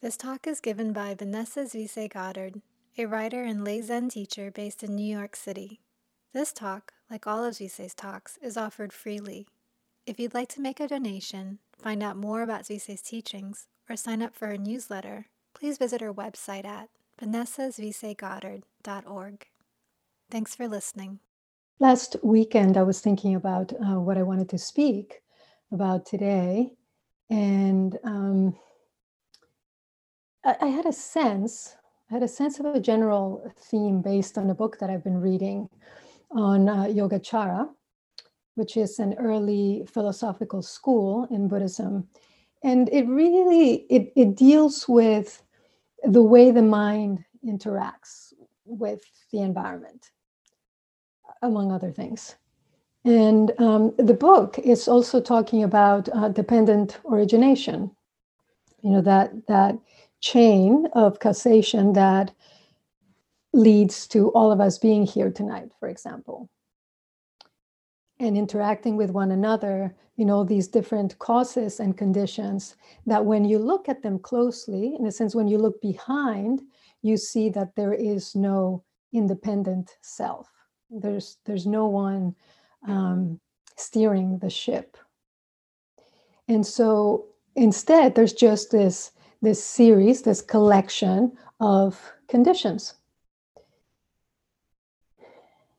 This 0.00 0.16
talk 0.16 0.46
is 0.46 0.60
given 0.60 0.92
by 0.92 1.12
Vanessa 1.12 1.62
Zuisei 1.62 2.08
Goddard, 2.08 2.62
a 2.96 3.06
writer 3.06 3.42
and 3.42 3.64
lay 3.64 3.80
Zen 3.80 4.08
teacher 4.08 4.48
based 4.48 4.84
in 4.84 4.94
New 4.94 5.04
York 5.04 5.34
City. 5.34 5.80
This 6.32 6.52
talk, 6.52 6.92
like 7.10 7.26
all 7.26 7.44
of 7.44 7.54
Zuisei's 7.54 7.94
talks, 7.94 8.38
is 8.40 8.56
offered 8.56 8.92
freely. 8.92 9.48
If 10.06 10.20
you'd 10.20 10.34
like 10.34 10.50
to 10.50 10.60
make 10.60 10.78
a 10.78 10.86
donation, 10.86 11.58
find 11.76 12.00
out 12.00 12.16
more 12.16 12.42
about 12.42 12.62
Zuisei's 12.62 13.02
teachings, 13.02 13.66
or 13.90 13.96
sign 13.96 14.22
up 14.22 14.36
for 14.36 14.46
her 14.46 14.56
newsletter, 14.56 15.26
please 15.52 15.78
visit 15.78 16.00
her 16.00 16.14
website 16.14 16.64
at 16.64 16.90
vanessazuiseigoddard.org. 17.20 19.46
Thanks 20.30 20.54
for 20.54 20.68
listening. 20.68 21.18
Last 21.80 22.14
weekend, 22.22 22.76
I 22.76 22.84
was 22.84 23.00
thinking 23.00 23.34
about 23.34 23.72
uh, 23.72 23.98
what 23.98 24.16
I 24.16 24.22
wanted 24.22 24.48
to 24.50 24.58
speak 24.58 25.22
about 25.72 26.06
today, 26.06 26.70
and 27.30 27.98
um, 28.04 28.54
I, 30.44 30.66
had 30.66 30.86
a 30.86 30.92
sense, 30.92 31.76
I 32.10 32.14
had 32.14 32.22
a 32.22 32.28
sense 32.28 32.60
of 32.60 32.66
a 32.66 32.80
general 32.80 33.52
theme 33.56 34.00
based 34.00 34.38
on 34.38 34.48
a 34.50 34.54
book 34.54 34.78
that 34.78 34.90
I've 34.90 35.04
been 35.04 35.20
reading 35.20 35.68
on 36.30 36.68
uh, 36.68 36.84
Yogacara, 36.84 37.68
which 38.54 38.76
is 38.76 38.98
an 38.98 39.14
early 39.18 39.84
philosophical 39.92 40.62
school 40.62 41.26
in 41.30 41.48
Buddhism. 41.48 42.08
And 42.62 42.88
it 42.90 43.06
really 43.06 43.86
it, 43.90 44.12
it 44.16 44.36
deals 44.36 44.88
with 44.88 45.42
the 46.04 46.22
way 46.22 46.50
the 46.50 46.62
mind 46.62 47.24
interacts 47.46 48.32
with 48.64 49.02
the 49.32 49.40
environment, 49.40 50.10
among 51.42 51.72
other 51.72 51.90
things. 51.90 52.36
And 53.04 53.52
um, 53.58 53.94
the 53.96 54.14
book 54.14 54.58
is 54.58 54.88
also 54.88 55.20
talking 55.20 55.62
about 55.62 56.08
uh, 56.12 56.28
dependent 56.28 56.98
origination. 57.04 57.90
You 58.82 58.90
know 58.90 59.02
that 59.02 59.46
that 59.46 59.78
chain 60.20 60.86
of 60.94 61.20
causation 61.20 61.92
that 61.94 62.32
leads 63.52 64.06
to 64.08 64.28
all 64.30 64.52
of 64.52 64.60
us 64.60 64.78
being 64.78 65.06
here 65.06 65.30
tonight, 65.30 65.70
for 65.80 65.88
example, 65.88 66.48
and 68.20 68.36
interacting 68.36 68.96
with 68.96 69.10
one 69.10 69.30
another 69.30 69.94
you 70.16 70.24
know 70.24 70.42
these 70.42 70.66
different 70.66 71.16
causes 71.20 71.78
and 71.78 71.96
conditions 71.96 72.74
that 73.06 73.24
when 73.24 73.44
you 73.44 73.56
look 73.56 73.88
at 73.88 74.02
them 74.02 74.18
closely 74.18 74.96
in 74.98 75.06
a 75.06 75.12
sense 75.12 75.32
when 75.32 75.46
you 75.46 75.58
look 75.58 75.80
behind 75.80 76.60
you 77.02 77.16
see 77.16 77.48
that 77.50 77.74
there 77.76 77.94
is 77.94 78.34
no 78.34 78.82
independent 79.12 79.96
self. 80.02 80.48
There's 80.90 81.38
there's 81.44 81.66
no 81.66 81.86
one 81.86 82.34
um, 82.86 83.40
steering 83.76 84.38
the 84.38 84.50
ship. 84.50 84.96
And 86.48 86.66
so 86.66 87.26
instead 87.56 88.14
there's 88.14 88.32
just 88.32 88.70
this 88.70 89.12
this 89.42 89.62
series, 89.62 90.22
this 90.22 90.42
collection 90.42 91.32
of 91.60 92.12
conditions. 92.28 92.94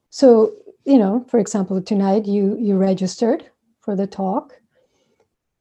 So, 0.10 0.54
you 0.86 0.98
know, 0.98 1.26
for 1.30 1.40
example, 1.40 1.82
tonight 1.82 2.26
you 2.26 2.58
you 2.60 2.78
registered 2.78 3.50
for 3.80 3.96
the 3.96 4.08
talk. 4.08 4.60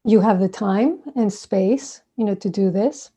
You 0.05 0.21
have 0.21 0.41
the 0.41 0.49
time 0.49 1.01
and 1.17 1.33
space, 1.33 2.03
you 2.17 2.25
know, 2.25 2.35
to 2.37 2.49
do 2.49 2.71
this. 2.71 3.11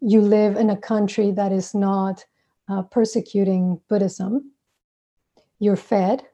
You 0.00 0.20
live 0.20 0.56
in 0.56 0.70
a 0.70 0.76
country 0.76 1.30
that 1.30 1.52
is 1.52 1.74
not 1.74 2.24
uh, 2.68 2.82
persecuting 2.82 3.80
Buddhism. 3.88 4.52
You're 5.58 5.76
fed, 5.76 6.24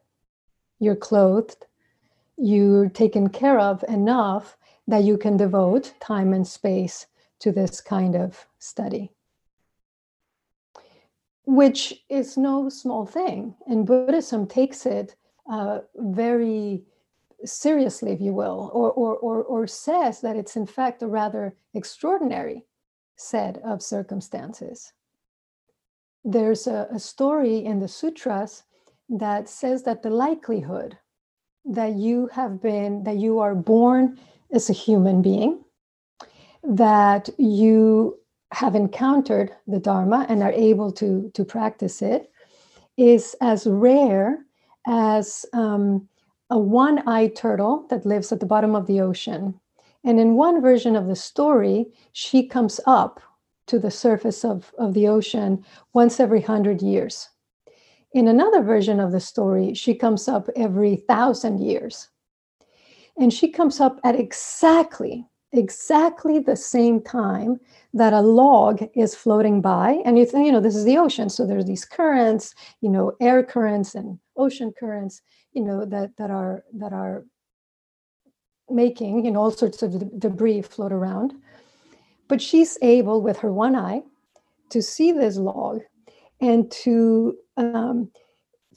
you're 0.81 0.97
clothed, 0.97 1.67
you're 2.37 2.89
taken 2.89 3.29
care 3.29 3.61
of 3.61 3.85
enough 3.85 4.57
that 4.89 5.05
you 5.05 5.17
can 5.17 5.37
devote 5.37 5.95
time 6.01 6.33
and 6.33 6.47
space 6.47 7.07
to 7.43 7.53
this 7.53 7.81
kind 7.81 8.15
of 8.15 8.47
study, 8.59 9.11
which 11.45 12.05
is 12.09 12.37
no 12.37 12.69
small 12.69 13.05
thing. 13.05 13.55
And 13.67 13.85
Buddhism 13.87 14.47
takes 14.47 14.87
it 14.87 15.17
uh, 15.51 15.81
very 15.97 16.85
seriously, 17.45 18.13
if 18.13 18.21
you 18.21 18.33
will, 18.33 18.71
or, 18.73 18.93
or, 18.93 19.17
or, 19.17 19.43
or 19.43 19.67
says 19.67 20.21
that 20.21 20.37
it's 20.37 20.55
in 20.55 20.67
fact 20.67 21.03
a 21.03 21.09
rather 21.09 21.57
extraordinary 21.75 22.65
set 23.17 23.59
of 23.65 23.83
circumstances. 23.83 24.93
There's 26.25 26.69
a, 26.69 26.87
a 26.95 27.01
story 27.01 27.65
in 27.65 27.81
the 27.81 27.89
sutras 27.89 28.63
that 29.09 29.49
says 29.49 29.83
that 29.83 30.03
the 30.03 30.11
likelihood 30.11 30.97
that 31.65 31.95
you 31.95 32.29
have 32.33 32.63
been, 32.63 33.03
that 33.03 33.17
you 33.17 33.41
are 33.41 33.57
born 33.57 34.19
as 34.53 34.71
a 34.71 34.73
human 34.73 35.23
being, 35.23 35.62
that 36.63 37.29
you 37.39 38.19
have 38.53 38.75
encountered 38.75 39.53
the 39.67 39.81
Dharma 39.81 40.27
and 40.29 40.43
are 40.43 40.53
able 40.53 40.93
to, 40.93 41.31
to 41.35 41.45
practice 41.45 42.03
it 42.03 42.31
is 42.97 43.35
as 43.41 43.67
rare 43.67 44.45
as 44.87 45.47
um, 45.53 46.09
a 46.51 46.59
one 46.59 47.07
eyed 47.09 47.35
turtle 47.35 47.87
that 47.89 48.05
lives 48.05 48.31
at 48.31 48.41
the 48.41 48.47
bottom 48.47 48.75
of 48.75 48.87
the 48.87 49.01
ocean. 49.01 49.59
And 50.05 50.21
in 50.21 50.35
one 50.35 50.61
version 50.61 50.97
of 50.97 51.07
the 51.07 51.17
story, 51.17 51.87
she 52.13 52.47
comes 52.47 52.81
up 52.87 53.21
to 53.67 53.79
the 53.79 53.91
surface 53.91 54.45
of, 54.45 54.73
of 54.79 54.93
the 54.93 55.09
ocean 55.09 55.65
once 55.95 56.21
every 56.21 56.43
hundred 56.43 56.83
years. 56.83 57.29
In 58.13 58.29
another 58.29 58.63
version 58.63 59.01
of 59.01 59.13
the 59.13 59.21
story, 59.21 59.73
she 59.73 59.95
comes 59.95 60.29
up 60.29 60.49
every 60.55 60.97
thousand 60.97 61.61
years. 61.61 62.09
And 63.17 63.33
she 63.33 63.49
comes 63.49 63.81
up 63.81 64.01
at 64.05 64.19
exactly 64.19 65.27
exactly 65.53 66.39
the 66.39 66.57
same 66.57 67.01
time 67.03 67.61
that 67.93 68.13
a 68.13 68.21
log 68.21 68.83
is 68.95 69.15
floating 69.15 69.61
by. 69.61 70.03
And 70.05 70.19
you 70.19 70.25
think 70.25 70.47
you 70.47 70.53
know 70.53 70.61
this 70.61 70.77
is 70.77 70.85
the 70.85 70.99
ocean 70.99 71.29
so 71.29 71.47
there's 71.47 71.67
these 71.67 71.85
currents 71.85 72.55
you 72.81 72.89
know 72.89 73.13
air 73.21 73.43
currents 73.43 73.95
and 73.95 74.19
ocean 74.37 74.73
currents 74.79 75.21
you 75.53 75.63
know 75.63 75.85
that 75.85 76.17
that 76.17 76.31
are 76.31 76.65
that 76.75 76.93
are 76.93 77.25
making 78.71 79.25
you 79.25 79.31
know 79.31 79.41
all 79.41 79.51
sorts 79.51 79.83
of 79.83 80.19
debris 80.19 80.63
float 80.63 80.93
around. 80.93 81.35
But 82.29 82.41
she's 82.41 82.79
able 82.81 83.21
with 83.21 83.39
her 83.39 83.53
one 83.53 83.77
eye 83.77 84.03
to 84.71 84.81
see 84.81 85.13
this 85.13 85.37
log 85.37 85.83
and 86.41 86.71
to 86.71 87.37
um, 87.59 88.11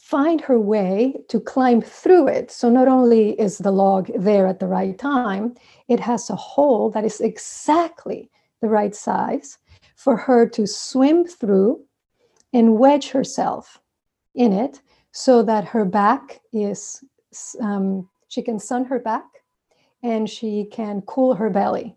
find 0.06 0.40
her 0.40 0.60
way 0.60 1.16
to 1.28 1.40
climb 1.40 1.82
through 1.82 2.28
it. 2.28 2.52
So 2.52 2.70
not 2.70 2.88
only 2.88 3.32
is 3.42 3.58
the 3.58 3.72
log 3.72 4.12
there 4.16 4.46
at 4.46 4.60
the 4.60 4.68
right 4.68 4.96
time, 5.00 5.56
it 5.88 6.00
has 6.00 6.30
a 6.30 6.36
hole 6.36 6.92
that 6.92 7.04
is 7.04 7.20
exactly 7.20 8.30
the 8.62 8.68
right 8.68 8.94
size 8.94 9.58
for 9.96 10.16
her 10.16 10.48
to 10.50 10.68
swim 10.68 11.26
through 11.26 11.84
and 12.54 12.78
wedge 12.78 13.10
herself 13.10 13.82
in 14.36 14.54
it 14.54 14.80
so 15.12 15.42
that 15.42 15.66
her 15.66 15.84
back 15.84 16.40
is, 16.54 17.04
um, 17.60 18.08
she 18.28 18.44
can 18.44 18.60
sun 18.60 18.86
her 18.86 19.00
back 19.00 19.26
and 20.04 20.30
she 20.30 20.66
can 20.66 21.02
cool 21.02 21.34
her 21.34 21.50
belly 21.50 21.96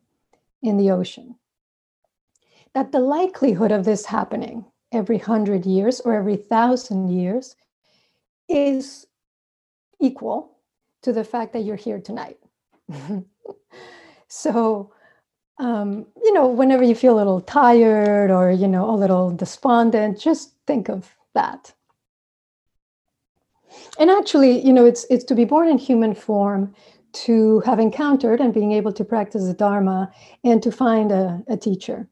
in 0.63 0.79
the 0.79 0.91
ocean. 0.91 1.35
That 2.73 2.91
the 2.91 3.01
likelihood 3.01 3.71
of 3.71 3.85
this 3.85 4.07
happening 4.07 4.65
every 4.93 5.19
hundred 5.19 5.67
years 5.67 6.01
or 6.01 6.15
every 6.15 6.37
thousand 6.37 7.11
years 7.11 7.55
is 8.49 9.07
equal 10.01 10.59
to 11.03 11.13
the 11.13 11.25
fact 11.25 11.53
that 11.53 11.61
you're 11.61 11.77
here 11.77 12.01
tonight. 12.01 12.39
so, 14.29 14.93
um, 15.59 16.07
you 16.23 16.33
know, 16.33 16.47
whenever 16.47 16.83
you 16.83 16.95
feel 16.95 17.15
a 17.15 17.19
little 17.19 17.41
tired 17.41 18.31
or, 18.31 18.51
you 18.51 18.69
know, 18.69 18.91
a 18.91 18.97
little 18.97 19.31
despondent, 19.31 20.21
just 20.21 20.55
think 20.67 20.89
of 20.89 21.15
that. 21.35 21.75
And 23.99 24.11
actually, 24.11 24.65
you 24.65 24.73
know, 24.73 24.87
it's 24.87 25.05
it's 25.11 25.25
to 25.25 25.35
be 25.35 25.45
born 25.45 25.69
in 25.69 25.79
human 25.79 26.15
form, 26.15 26.75
to 27.25 27.61
have 27.61 27.79
encountered 27.79 28.41
and 28.41 28.55
being 28.55 28.73
able 28.73 28.93
to 28.93 29.05
practice 29.05 29.45
the 29.45 29.55
Dharma, 29.55 30.11
and 30.45 30.63
to 30.63 30.73
find 30.73 31.13
a, 31.13 31.43
a 31.49 31.57
teacher. 31.57 32.09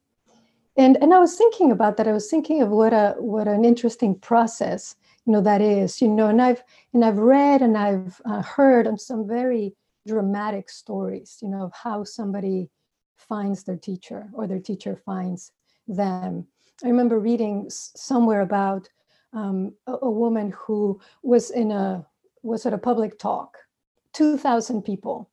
And 0.77 0.99
and 1.03 1.15
I 1.15 1.19
was 1.19 1.37
thinking 1.37 1.71
about 1.73 1.97
that. 1.97 2.09
I 2.09 2.13
was 2.13 2.29
thinking 2.29 2.61
of 2.63 2.69
what 2.69 2.93
a 2.93 3.15
what 3.19 3.49
an 3.49 3.65
interesting 3.65 4.15
process 4.15 4.97
you 5.27 5.33
know 5.33 5.41
that 5.41 5.61
is 5.61 6.01
you 6.01 6.09
know 6.09 6.29
and 6.29 6.41
i've 6.41 6.63
and 6.95 7.05
i've 7.05 7.19
read 7.19 7.63
and 7.63 7.77
i've 7.77 8.21
uh, 8.25 8.43
heard 8.43 8.89
some 9.01 9.27
very 9.27 9.75
dramatic 10.07 10.71
stories 10.71 11.39
you 11.43 11.49
know 11.49 11.65
of 11.65 11.73
how 11.73 12.05
somebody 12.05 12.71
finds 13.17 13.65
their 13.65 13.77
teacher 13.77 14.29
or 14.33 14.47
their 14.47 14.61
teacher 14.61 14.97
finds 15.05 15.53
them. 15.89 16.47
I 16.85 16.89
remember 16.89 17.19
reading 17.19 17.67
somewhere 17.69 18.43
about 18.43 18.89
um, 19.33 19.75
a, 19.87 19.95
a 20.03 20.11
woman 20.11 20.53
who 20.57 21.01
was 21.23 21.51
in 21.51 21.71
a 21.73 22.07
was 22.43 22.65
at 22.65 22.73
a 22.73 22.79
public 22.79 23.19
talk 23.19 23.57
2000 24.13 24.83
people 24.83 25.29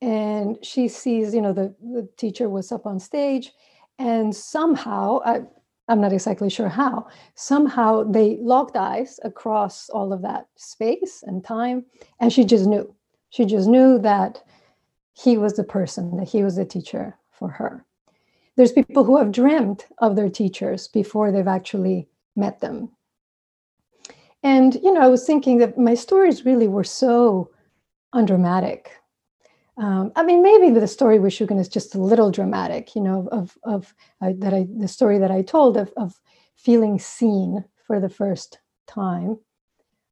and 0.00 0.58
she 0.64 0.86
sees 0.86 1.34
you 1.34 1.42
know 1.42 1.52
the, 1.52 1.74
the 1.82 2.08
teacher 2.16 2.48
was 2.48 2.70
up 2.70 2.86
on 2.86 3.00
stage 3.00 3.52
and 3.98 4.34
somehow 4.34 5.18
I, 5.24 5.42
I'm 5.92 6.00
not 6.00 6.12
exactly 6.14 6.48
sure 6.48 6.70
how. 6.70 7.06
Somehow 7.34 8.04
they 8.04 8.38
locked 8.40 8.76
eyes 8.76 9.20
across 9.24 9.90
all 9.90 10.10
of 10.10 10.22
that 10.22 10.46
space 10.56 11.22
and 11.26 11.44
time. 11.44 11.84
And 12.18 12.32
she 12.32 12.44
just 12.44 12.66
knew. 12.66 12.94
She 13.28 13.44
just 13.44 13.68
knew 13.68 13.98
that 13.98 14.42
he 15.12 15.36
was 15.36 15.52
the 15.52 15.64
person, 15.64 16.16
that 16.16 16.28
he 16.28 16.42
was 16.42 16.56
the 16.56 16.64
teacher 16.64 17.18
for 17.30 17.48
her. 17.50 17.84
There's 18.56 18.72
people 18.72 19.04
who 19.04 19.18
have 19.18 19.32
dreamt 19.32 19.86
of 19.98 20.16
their 20.16 20.30
teachers 20.30 20.88
before 20.88 21.30
they've 21.30 21.46
actually 21.46 22.08
met 22.36 22.60
them. 22.60 22.88
And, 24.42 24.74
you 24.76 24.94
know, 24.94 25.02
I 25.02 25.08
was 25.08 25.26
thinking 25.26 25.58
that 25.58 25.76
my 25.76 25.92
stories 25.92 26.46
really 26.46 26.68
were 26.68 26.84
so 26.84 27.50
undramatic. 28.14 28.92
Um, 29.78 30.12
I 30.16 30.22
mean, 30.22 30.42
maybe 30.42 30.70
the 30.70 30.86
story 30.86 31.18
with 31.18 31.32
Shugen 31.32 31.58
is 31.58 31.68
just 31.68 31.94
a 31.94 31.98
little 31.98 32.30
dramatic, 32.30 32.94
you 32.94 33.00
know, 33.00 33.28
of, 33.32 33.56
of 33.64 33.94
uh, 34.20 34.32
that 34.36 34.52
I, 34.52 34.66
the 34.76 34.88
story 34.88 35.18
that 35.18 35.30
I 35.30 35.42
told 35.42 35.76
of, 35.76 35.92
of 35.96 36.20
feeling 36.56 36.98
seen 36.98 37.64
for 37.86 37.98
the 37.98 38.08
first 38.08 38.58
time. 38.86 39.38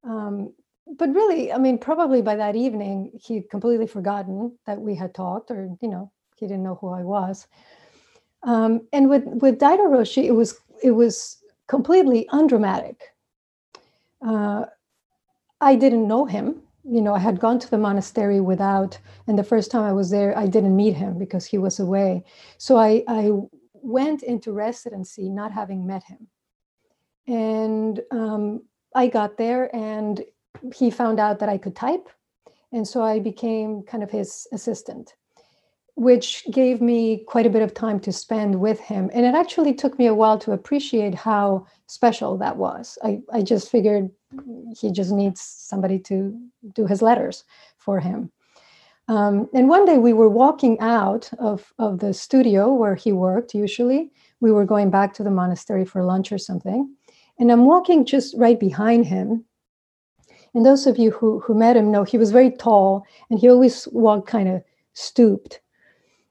Um, 0.02 0.54
but 0.98 1.14
really, 1.14 1.52
I 1.52 1.58
mean, 1.58 1.78
probably 1.78 2.22
by 2.22 2.36
that 2.36 2.56
evening, 2.56 3.12
he'd 3.22 3.50
completely 3.50 3.86
forgotten 3.86 4.58
that 4.66 4.80
we 4.80 4.94
had 4.94 5.14
talked, 5.14 5.50
or 5.50 5.76
you 5.80 5.88
know, 5.88 6.10
he 6.36 6.46
didn't 6.46 6.64
know 6.64 6.78
who 6.80 6.88
I 6.88 7.02
was. 7.02 7.46
Um, 8.42 8.88
and 8.92 9.08
with 9.08 9.24
with 9.26 9.58
Daido 9.58 9.88
Roshi, 9.88 10.24
it 10.24 10.32
was 10.32 10.58
it 10.82 10.92
was 10.92 11.36
completely 11.68 12.26
undramatic. 12.32 13.00
Uh, 14.26 14.64
I 15.60 15.76
didn't 15.76 16.08
know 16.08 16.24
him. 16.24 16.62
You 16.84 17.02
know, 17.02 17.14
I 17.14 17.18
had 17.18 17.40
gone 17.40 17.58
to 17.58 17.70
the 17.70 17.78
monastery 17.78 18.40
without, 18.40 18.98
and 19.26 19.38
the 19.38 19.44
first 19.44 19.70
time 19.70 19.84
I 19.84 19.92
was 19.92 20.10
there, 20.10 20.36
I 20.36 20.46
didn't 20.46 20.74
meet 20.74 20.94
him 20.94 21.18
because 21.18 21.44
he 21.44 21.58
was 21.58 21.78
away. 21.78 22.24
So 22.58 22.76
I, 22.76 23.04
I 23.06 23.32
went 23.74 24.22
into 24.22 24.52
residency 24.52 25.28
not 25.28 25.52
having 25.52 25.86
met 25.86 26.04
him. 26.04 26.28
And 27.26 28.00
um, 28.10 28.62
I 28.94 29.08
got 29.08 29.36
there, 29.36 29.74
and 29.76 30.24
he 30.74 30.90
found 30.90 31.20
out 31.20 31.38
that 31.38 31.48
I 31.48 31.58
could 31.58 31.76
type. 31.76 32.08
And 32.72 32.88
so 32.88 33.02
I 33.02 33.18
became 33.20 33.82
kind 33.82 34.02
of 34.02 34.10
his 34.10 34.46
assistant, 34.52 35.14
which 35.94 36.44
gave 36.50 36.80
me 36.80 37.24
quite 37.26 37.46
a 37.46 37.50
bit 37.50 37.62
of 37.62 37.74
time 37.74 38.00
to 38.00 38.12
spend 38.12 38.60
with 38.60 38.80
him. 38.80 39.10
And 39.12 39.26
it 39.26 39.34
actually 39.34 39.74
took 39.74 39.98
me 39.98 40.06
a 40.06 40.14
while 40.14 40.38
to 40.40 40.52
appreciate 40.52 41.14
how 41.14 41.66
special 41.86 42.36
that 42.38 42.56
was. 42.56 42.98
I, 43.02 43.20
I 43.32 43.42
just 43.42 43.70
figured 43.70 44.10
he 44.78 44.90
just 44.90 45.10
needs 45.10 45.40
somebody 45.40 45.98
to 46.00 46.38
do 46.74 46.86
his 46.86 47.02
letters 47.02 47.44
for 47.76 48.00
him. 48.00 48.30
Um, 49.08 49.48
and 49.52 49.68
one 49.68 49.84
day 49.84 49.98
we 49.98 50.12
were 50.12 50.28
walking 50.28 50.78
out 50.78 51.30
of, 51.38 51.72
of 51.78 51.98
the 51.98 52.14
studio 52.14 52.72
where 52.72 52.94
he 52.94 53.12
worked 53.12 53.54
usually. 53.54 54.12
We 54.40 54.52
were 54.52 54.64
going 54.64 54.90
back 54.90 55.14
to 55.14 55.24
the 55.24 55.30
monastery 55.30 55.84
for 55.84 56.04
lunch 56.04 56.30
or 56.30 56.38
something. 56.38 56.94
And 57.38 57.50
I'm 57.50 57.64
walking 57.64 58.04
just 58.04 58.36
right 58.36 58.60
behind 58.60 59.06
him 59.06 59.44
and 60.54 60.66
those 60.66 60.86
of 60.86 60.98
you 60.98 61.10
who, 61.12 61.40
who 61.40 61.54
met 61.54 61.76
him 61.76 61.90
know 61.90 62.02
he 62.02 62.18
was 62.18 62.32
very 62.32 62.50
tall 62.50 63.06
and 63.30 63.38
he 63.38 63.48
always 63.48 63.86
walked 63.92 64.28
kind 64.28 64.48
of 64.48 64.62
stooped. 64.94 65.60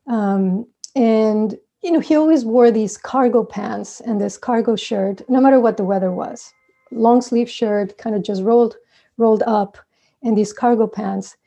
Um, 0.09 0.67
and, 0.95 1.55
you 1.81 1.91
know, 1.91 1.99
he 1.99 2.15
always 2.15 2.43
wore 2.43 2.71
these 2.71 2.97
cargo 2.97 3.43
pants 3.43 4.01
and 4.01 4.19
this 4.19 4.37
cargo 4.37 4.75
shirt, 4.75 5.21
no 5.29 5.39
matter 5.39 5.59
what 5.59 5.77
the 5.77 5.85
weather 5.85 6.11
was. 6.11 6.51
Long 6.91 7.21
sleeve 7.21 7.49
shirt, 7.49 7.97
kind 7.97 8.15
of 8.15 8.23
just 8.23 8.43
rolled, 8.43 8.75
rolled 9.17 9.43
up, 9.43 9.77
and 10.23 10.37
these 10.37 10.51
cargo 10.51 10.87
pants. 10.87 11.37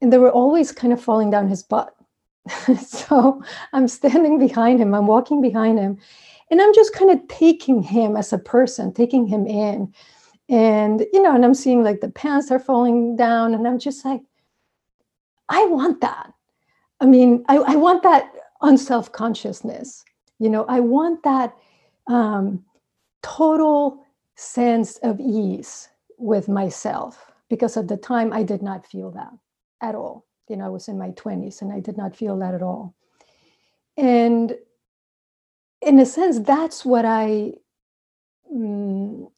And 0.00 0.12
they 0.12 0.18
were 0.18 0.30
always 0.30 0.70
kind 0.70 0.92
of 0.92 1.02
falling 1.02 1.30
down 1.30 1.48
his 1.48 1.62
butt. 1.62 1.94
so 2.86 3.42
I'm 3.72 3.88
standing 3.88 4.38
behind 4.38 4.80
him, 4.80 4.94
I'm 4.94 5.06
walking 5.06 5.42
behind 5.42 5.78
him, 5.78 5.98
and 6.50 6.60
I'm 6.60 6.74
just 6.74 6.94
kind 6.94 7.10
of 7.10 7.26
taking 7.28 7.82
him 7.82 8.16
as 8.16 8.32
a 8.32 8.38
person, 8.38 8.92
taking 8.92 9.26
him 9.26 9.46
in 9.46 9.92
and 10.50 11.06
you 11.12 11.22
know 11.22 11.34
and 11.34 11.44
i'm 11.44 11.54
seeing 11.54 11.82
like 11.82 12.00
the 12.00 12.10
pants 12.10 12.50
are 12.50 12.58
falling 12.58 13.16
down 13.16 13.54
and 13.54 13.66
i'm 13.66 13.78
just 13.78 14.04
like 14.04 14.20
i 15.48 15.64
want 15.66 16.00
that 16.00 16.32
i 17.00 17.06
mean 17.06 17.44
i, 17.48 17.56
I 17.56 17.76
want 17.76 18.02
that 18.02 18.32
unself-consciousness. 18.62 20.04
You 20.38 20.48
know 20.50 20.64
i 20.68 20.80
want 20.80 21.22
that 21.22 21.56
um, 22.06 22.64
total 23.22 24.04
sense 24.36 24.96
of 24.98 25.20
ease 25.20 25.88
with 26.18 26.48
myself 26.48 27.30
because 27.48 27.76
at 27.76 27.88
the 27.88 27.96
time 27.96 28.32
i 28.32 28.42
did 28.42 28.62
not 28.62 28.86
feel 28.86 29.10
that 29.12 29.32
at 29.80 29.94
all. 29.94 30.26
You 30.48 30.56
know 30.56 30.66
i 30.66 30.68
was 30.68 30.88
in 30.88 30.98
my 30.98 31.10
20s 31.10 31.62
and 31.62 31.72
i 31.72 31.80
did 31.80 31.96
not 31.96 32.16
feel 32.16 32.38
that 32.38 32.54
at 32.54 32.62
all. 32.62 32.94
And 33.96 34.56
in 35.82 35.98
a 35.98 36.06
sense 36.06 36.38
that's 36.40 36.84
what 36.84 37.04
i 37.04 37.52
mm, 38.52 39.30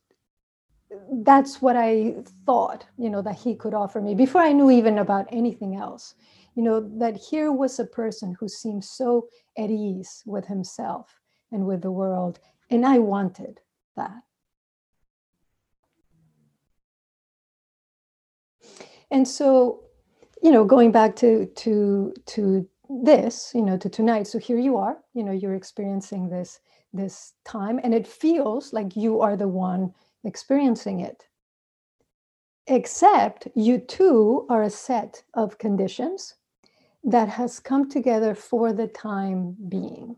that's 1.24 1.62
what 1.62 1.76
I 1.76 2.16
thought, 2.46 2.86
you 2.98 3.10
know, 3.10 3.22
that 3.22 3.36
he 3.38 3.54
could 3.54 3.74
offer 3.74 4.00
me 4.00 4.14
before 4.14 4.40
I 4.42 4.52
knew 4.52 4.70
even 4.70 4.98
about 4.98 5.26
anything 5.30 5.76
else. 5.76 6.14
You 6.54 6.62
know, 6.62 6.80
that 6.98 7.16
here 7.16 7.50
was 7.50 7.78
a 7.78 7.84
person 7.84 8.36
who 8.38 8.48
seemed 8.48 8.84
so 8.84 9.28
at 9.56 9.70
ease 9.70 10.22
with 10.26 10.46
himself 10.46 11.20
and 11.50 11.66
with 11.66 11.82
the 11.82 11.90
world. 11.90 12.38
And 12.70 12.84
I 12.84 12.98
wanted 12.98 13.60
that. 13.96 14.22
And 19.10 19.28
so, 19.28 19.84
you 20.42 20.50
know, 20.50 20.64
going 20.64 20.90
back 20.90 21.16
to 21.16 21.46
to 21.46 22.14
to 22.26 22.68
this, 22.88 23.52
you 23.54 23.62
know, 23.62 23.76
to 23.76 23.88
tonight. 23.88 24.26
So 24.26 24.38
here 24.38 24.58
you 24.58 24.76
are, 24.76 24.98
you 25.14 25.22
know, 25.22 25.32
you're 25.32 25.54
experiencing 25.54 26.28
this 26.28 26.60
this 26.92 27.32
time 27.44 27.80
and 27.82 27.94
it 27.94 28.06
feels 28.06 28.72
like 28.72 28.96
you 28.96 29.20
are 29.20 29.36
the 29.36 29.48
one 29.48 29.94
experiencing 30.24 31.00
it. 31.00 31.28
Except 32.66 33.48
you 33.54 33.78
too 33.78 34.46
are 34.48 34.62
a 34.62 34.70
set 34.70 35.24
of 35.34 35.58
conditions 35.58 36.34
that 37.04 37.28
has 37.28 37.58
come 37.58 37.88
together 37.88 38.34
for 38.34 38.72
the 38.72 38.86
time 38.86 39.56
being. 39.68 40.16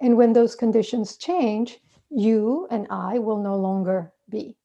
And 0.00 0.16
when 0.16 0.32
those 0.32 0.54
conditions 0.54 1.16
change, 1.16 1.80
you 2.10 2.66
and 2.70 2.86
I 2.90 3.18
will 3.18 3.42
no 3.42 3.56
longer 3.56 4.12
be. 4.28 4.56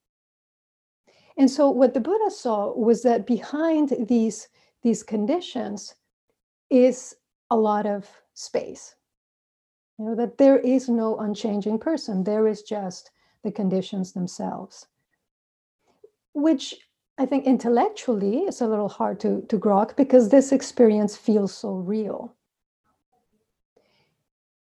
And 1.37 1.49
so 1.49 1.69
what 1.69 1.93
the 1.93 1.99
Buddha 1.99 2.29
saw 2.29 2.73
was 2.73 3.01
that 3.03 3.25
behind 3.25 4.07
these, 4.07 4.47
these 4.83 5.03
conditions 5.03 5.95
is 6.69 7.15
a 7.49 7.57
lot 7.57 7.85
of 7.85 8.09
space. 8.33 8.95
You 9.97 10.05
know, 10.05 10.15
that 10.15 10.37
there 10.37 10.59
is 10.59 10.89
no 10.89 11.17
unchanging 11.17 11.79
person. 11.79 12.23
There 12.23 12.47
is 12.47 12.61
just 12.61 13.11
the 13.43 13.51
conditions 13.51 14.13
themselves, 14.13 14.87
which 16.33 16.75
I 17.17 17.25
think 17.25 17.45
intellectually 17.45 18.39
it's 18.39 18.61
a 18.61 18.67
little 18.67 18.89
hard 18.89 19.19
to, 19.21 19.41
to 19.49 19.59
grok 19.59 19.95
because 19.95 20.29
this 20.29 20.51
experience 20.51 21.15
feels 21.15 21.53
so 21.53 21.73
real. 21.73 22.35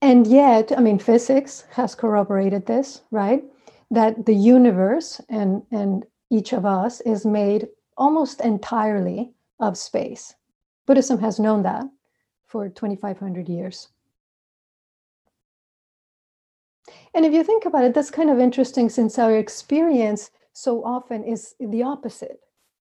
And 0.02 0.26
yet, 0.26 0.72
I 0.78 0.80
mean, 0.82 1.00
physics 1.00 1.66
has 1.72 1.96
corroborated 1.96 2.66
this, 2.66 3.02
right? 3.12 3.44
That 3.92 4.26
the 4.26 4.36
universe 4.36 5.20
and, 5.28 5.64
and 5.72 6.06
each 6.30 6.54
of 6.54 6.66
us 6.66 7.02
is 7.02 7.26
made 7.26 7.68
almost 7.98 8.40
entirely 8.40 9.34
of 9.60 9.78
space. 9.78 10.36
Buddhism 10.86 11.20
has 11.20 11.40
known 11.40 11.64
that 11.64 11.86
for 12.46 12.70
2,500 12.70 13.50
years. 13.50 13.90
And 17.14 17.26
if 17.26 17.34
you 17.34 17.44
think 17.44 17.66
about 17.66 17.84
it, 17.84 17.94
that's 17.94 18.10
kind 18.10 18.30
of 18.30 18.40
interesting 18.40 18.90
since 18.90 19.20
our 19.20 19.36
experience 19.36 20.32
so 20.60 20.84
often 20.84 21.24
is 21.24 21.56
the 21.62 21.84
opposite 21.84 22.42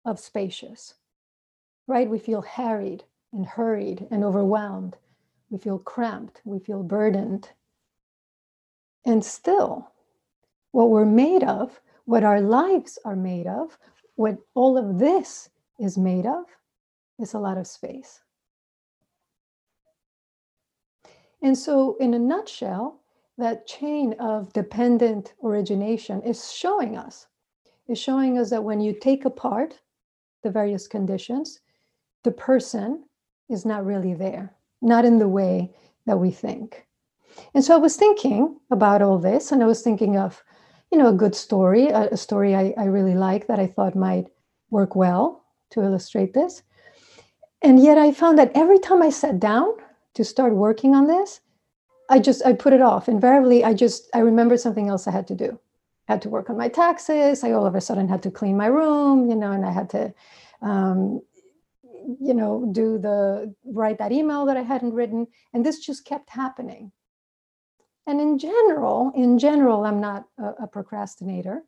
of 0.04 0.18
spacious, 0.18 0.94
right? 1.86 2.10
We 2.10 2.18
feel 2.18 2.42
harried 2.42 3.04
and 3.32 3.46
hurried 3.46 4.08
and 4.10 4.24
overwhelmed. 4.24 4.96
We 5.50 5.58
feel 5.58 5.78
cramped. 5.78 6.40
We 6.44 6.58
feel 6.58 6.82
burdened. 6.82 7.50
And 9.06 9.24
still, 9.24 9.92
what 10.72 10.90
we're 10.90 11.04
made 11.04 11.44
of, 11.44 11.80
what 12.06 12.24
our 12.24 12.40
lives 12.40 12.98
are 13.04 13.14
made 13.14 13.46
of, 13.46 13.78
what 14.16 14.38
all 14.54 14.76
of 14.76 14.98
this 14.98 15.48
is 15.78 15.96
made 15.96 16.26
of, 16.26 16.46
is 17.20 17.34
a 17.34 17.38
lot 17.38 17.56
of 17.56 17.68
space. 17.68 18.20
And 21.40 21.56
so, 21.56 21.96
in 22.00 22.14
a 22.14 22.18
nutshell, 22.18 23.00
that 23.38 23.68
chain 23.68 24.14
of 24.18 24.52
dependent 24.52 25.34
origination 25.44 26.20
is 26.22 26.52
showing 26.52 26.96
us 26.96 27.28
is 27.90 27.98
showing 27.98 28.38
us 28.38 28.50
that 28.50 28.64
when 28.64 28.80
you 28.80 28.92
take 28.92 29.24
apart 29.24 29.78
the 30.42 30.50
various 30.50 30.86
conditions 30.86 31.60
the 32.24 32.30
person 32.30 33.04
is 33.48 33.64
not 33.64 33.84
really 33.84 34.14
there 34.14 34.54
not 34.80 35.04
in 35.04 35.18
the 35.18 35.28
way 35.28 35.70
that 36.06 36.18
we 36.18 36.30
think 36.30 36.86
and 37.54 37.64
so 37.64 37.74
i 37.74 37.78
was 37.78 37.96
thinking 37.96 38.58
about 38.70 39.02
all 39.02 39.18
this 39.18 39.52
and 39.52 39.62
i 39.62 39.66
was 39.66 39.82
thinking 39.82 40.16
of 40.16 40.42
you 40.90 40.98
know 40.98 41.08
a 41.08 41.12
good 41.24 41.34
story 41.34 41.88
a, 41.88 42.08
a 42.10 42.16
story 42.16 42.54
I, 42.54 42.74
I 42.78 42.84
really 42.84 43.14
like 43.14 43.46
that 43.48 43.60
i 43.60 43.66
thought 43.66 43.94
might 43.96 44.28
work 44.70 44.94
well 44.96 45.44
to 45.70 45.82
illustrate 45.82 46.32
this 46.32 46.62
and 47.62 47.82
yet 47.82 47.98
i 47.98 48.12
found 48.12 48.38
that 48.38 48.52
every 48.54 48.78
time 48.78 49.02
i 49.02 49.10
sat 49.10 49.40
down 49.40 49.72
to 50.14 50.24
start 50.24 50.54
working 50.54 50.94
on 50.94 51.06
this 51.06 51.40
I 52.10 52.18
just 52.18 52.44
I 52.44 52.52
put 52.54 52.72
it 52.72 52.82
off. 52.82 53.08
Invariably, 53.08 53.64
I 53.64 53.72
just 53.72 54.10
I 54.12 54.18
remembered 54.18 54.58
something 54.58 54.88
else 54.88 55.06
I 55.06 55.12
had 55.12 55.28
to 55.28 55.34
do. 55.36 55.60
Had 56.10 56.22
to 56.22 56.28
work 56.28 56.50
on 56.50 56.56
my 56.56 56.68
taxes. 56.68 57.44
I 57.44 57.52
all 57.52 57.66
of 57.66 57.76
a 57.76 57.80
sudden 57.80 58.08
had 58.08 58.22
to 58.24 58.32
clean 58.32 58.56
my 58.56 58.66
room, 58.66 59.30
you 59.30 59.36
know, 59.36 59.52
and 59.52 59.64
I 59.64 59.70
had 59.70 59.88
to, 59.90 60.02
um, 60.60 61.22
you 62.28 62.34
know, 62.34 62.68
do 62.72 62.98
the 62.98 63.54
write 63.64 63.98
that 63.98 64.10
email 64.10 64.44
that 64.46 64.56
I 64.56 64.62
hadn't 64.62 64.92
written, 64.98 65.28
and 65.52 65.64
this 65.64 65.78
just 65.78 66.04
kept 66.04 66.28
happening. 66.30 66.90
And 68.08 68.20
in 68.20 68.38
general, 68.38 69.12
in 69.14 69.38
general, 69.38 69.84
I'm 69.84 70.00
not 70.00 70.26
a, 70.36 70.64
a 70.64 70.66
procrastinator. 70.66 71.62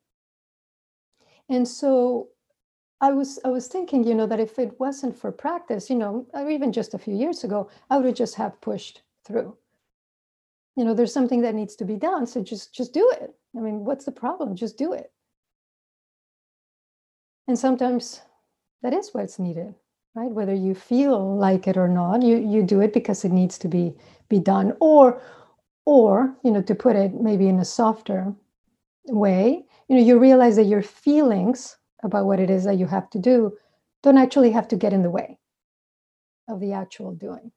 And 1.48 1.68
so 1.68 2.28
I 3.00 3.12
was 3.12 3.38
I 3.44 3.48
was 3.48 3.68
thinking, 3.68 4.02
you 4.02 4.14
know, 4.14 4.26
that 4.26 4.40
if 4.40 4.58
it 4.58 4.80
wasn't 4.80 5.16
for 5.16 5.30
practice, 5.30 5.88
you 5.88 5.96
know, 5.96 6.26
or 6.32 6.50
even 6.50 6.72
just 6.72 6.94
a 6.94 6.98
few 6.98 7.14
years 7.14 7.44
ago, 7.44 7.70
I 7.90 7.96
would 7.96 8.06
have 8.06 8.22
just 8.24 8.34
have 8.34 8.60
pushed 8.60 9.02
through. 9.24 9.56
You 10.76 10.84
know, 10.84 10.94
there's 10.94 11.12
something 11.12 11.42
that 11.42 11.54
needs 11.54 11.76
to 11.76 11.84
be 11.84 11.96
done, 11.96 12.26
so 12.26 12.42
just 12.42 12.74
just 12.74 12.94
do 12.94 13.10
it. 13.20 13.34
I 13.56 13.60
mean, 13.60 13.84
what's 13.84 14.04
the 14.04 14.12
problem? 14.12 14.56
Just 14.56 14.78
do 14.78 14.92
it. 14.92 15.12
And 17.48 17.58
sometimes 17.58 18.22
that 18.82 18.94
is 18.94 19.10
what's 19.12 19.38
needed, 19.38 19.74
right? 20.14 20.30
Whether 20.30 20.54
you 20.54 20.74
feel 20.74 21.36
like 21.36 21.66
it 21.68 21.76
or 21.76 21.88
not, 21.88 22.22
you 22.22 22.36
you 22.36 22.62
do 22.62 22.80
it 22.80 22.92
because 22.92 23.24
it 23.24 23.32
needs 23.32 23.58
to 23.58 23.68
be 23.68 23.94
be 24.28 24.38
done. 24.38 24.74
Or 24.80 25.20
or, 25.84 26.36
you 26.44 26.50
know, 26.50 26.62
to 26.62 26.74
put 26.74 26.96
it 26.96 27.12
maybe 27.14 27.48
in 27.48 27.58
a 27.58 27.64
softer 27.64 28.32
way, 29.06 29.64
you 29.88 29.96
know, 29.96 30.02
you 30.02 30.18
realize 30.18 30.56
that 30.56 30.64
your 30.64 30.82
feelings 30.82 31.76
about 32.02 32.26
what 32.26 32.40
it 32.40 32.50
is 32.50 32.64
that 32.64 32.78
you 32.78 32.86
have 32.86 33.10
to 33.10 33.18
do 33.18 33.56
don't 34.02 34.18
actually 34.18 34.50
have 34.50 34.68
to 34.68 34.76
get 34.76 34.92
in 34.92 35.02
the 35.02 35.10
way 35.10 35.38
of 36.48 36.60
the 36.60 36.72
actual 36.72 37.12
doing. 37.12 37.52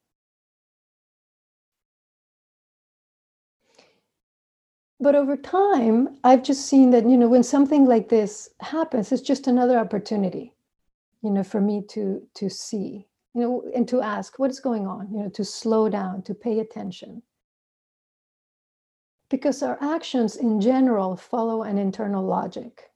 But 4.99 5.15
over 5.15 5.35
time, 5.35 6.17
I've 6.23 6.43
just 6.43 6.67
seen 6.67 6.91
that, 6.91 7.07
you 7.09 7.17
know, 7.17 7.27
when 7.27 7.43
something 7.43 7.85
like 7.85 8.09
this 8.09 8.49
happens, 8.61 9.11
it's 9.11 9.21
just 9.21 9.47
another 9.47 9.77
opportunity, 9.77 10.53
you 11.21 11.29
know, 11.29 11.43
for 11.43 11.59
me 11.59 11.83
to 11.89 12.25
to 12.35 12.49
see, 12.49 13.07
you 13.33 13.41
know, 13.41 13.63
and 13.75 13.87
to 13.89 14.01
ask 14.01 14.39
what 14.39 14.51
is 14.51 14.59
going 14.59 14.87
on, 14.87 15.11
you 15.11 15.19
know, 15.19 15.29
to 15.29 15.43
slow 15.43 15.89
down, 15.89 16.21
to 16.23 16.33
pay 16.33 16.59
attention. 16.59 17.21
Because 19.29 19.61
our 19.63 19.77
actions 19.81 20.37
in 20.37 20.61
general 20.61 21.17
follow 21.17 21.63
an 21.63 21.77
internal 21.77 22.23
logic 22.23 22.91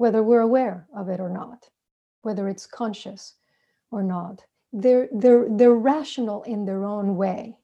whether 0.00 0.22
we're 0.22 0.40
aware 0.40 0.86
of 0.96 1.10
it 1.10 1.20
or 1.20 1.28
not, 1.28 1.68
whether 2.22 2.48
it's 2.48 2.64
conscious 2.64 3.34
or 3.90 4.02
not. 4.02 4.42
They're, 4.72 5.10
they're, 5.12 5.44
they're 5.46 5.74
rational 5.74 6.42
in 6.44 6.64
their 6.64 6.86
own 6.86 7.16
way. 7.16 7.58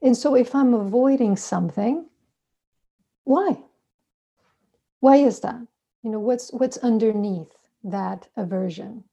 And 0.00 0.16
so 0.16 0.34
if 0.34 0.54
I'm 0.54 0.72
avoiding 0.72 1.36
something, 1.36 2.06
why? 3.24 3.56
Why 5.00 5.16
is 5.16 5.40
that? 5.40 5.60
You 6.02 6.10
know, 6.10 6.20
what's 6.20 6.50
what's 6.52 6.78
underneath 6.78 7.54
that 7.84 8.28
aversion? 8.36 9.04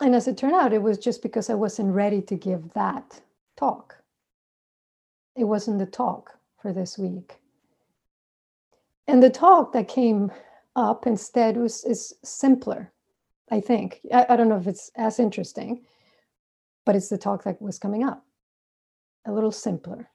And 0.00 0.14
as 0.14 0.26
it 0.26 0.38
turned 0.38 0.54
out, 0.54 0.72
it 0.72 0.82
was 0.82 0.98
just 0.98 1.22
because 1.22 1.50
I 1.50 1.54
wasn't 1.54 1.94
ready 1.94 2.22
to 2.22 2.34
give 2.34 2.72
that 2.72 3.20
talk. 3.56 3.96
It 5.36 5.44
wasn't 5.44 5.78
the 5.78 5.86
talk 5.86 6.38
for 6.60 6.72
this 6.72 6.98
week. 6.98 7.38
And 9.06 9.22
the 9.22 9.30
talk 9.30 9.72
that 9.72 9.88
came 9.88 10.30
up 10.76 11.06
instead 11.06 11.56
was 11.56 11.84
is 11.84 12.14
simpler, 12.24 12.92
I 13.50 13.60
think. 13.60 14.00
I, 14.12 14.26
I 14.30 14.36
don't 14.36 14.48
know 14.48 14.56
if 14.56 14.66
it's 14.66 14.90
as 14.96 15.18
interesting, 15.18 15.84
but 16.86 16.96
it's 16.96 17.08
the 17.08 17.18
talk 17.18 17.44
that 17.44 17.60
was 17.60 17.78
coming 17.78 18.04
up. 18.04 18.24
A 19.26 19.32
little 19.32 19.52
simpler. 19.52 20.08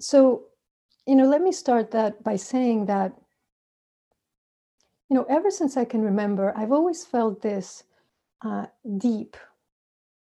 So, 0.00 0.44
you 1.06 1.14
know, 1.14 1.26
let 1.26 1.42
me 1.42 1.52
start 1.52 1.90
that 1.92 2.22
by 2.22 2.36
saying 2.36 2.86
that, 2.86 3.12
you 5.08 5.16
know, 5.16 5.24
ever 5.28 5.50
since 5.50 5.76
I 5.76 5.84
can 5.84 6.02
remember, 6.02 6.52
I've 6.56 6.72
always 6.72 7.04
felt 7.04 7.42
this 7.42 7.84
uh, 8.44 8.66
deep 8.98 9.36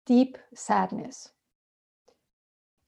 deep 0.07 0.37
sadness. 0.55 1.29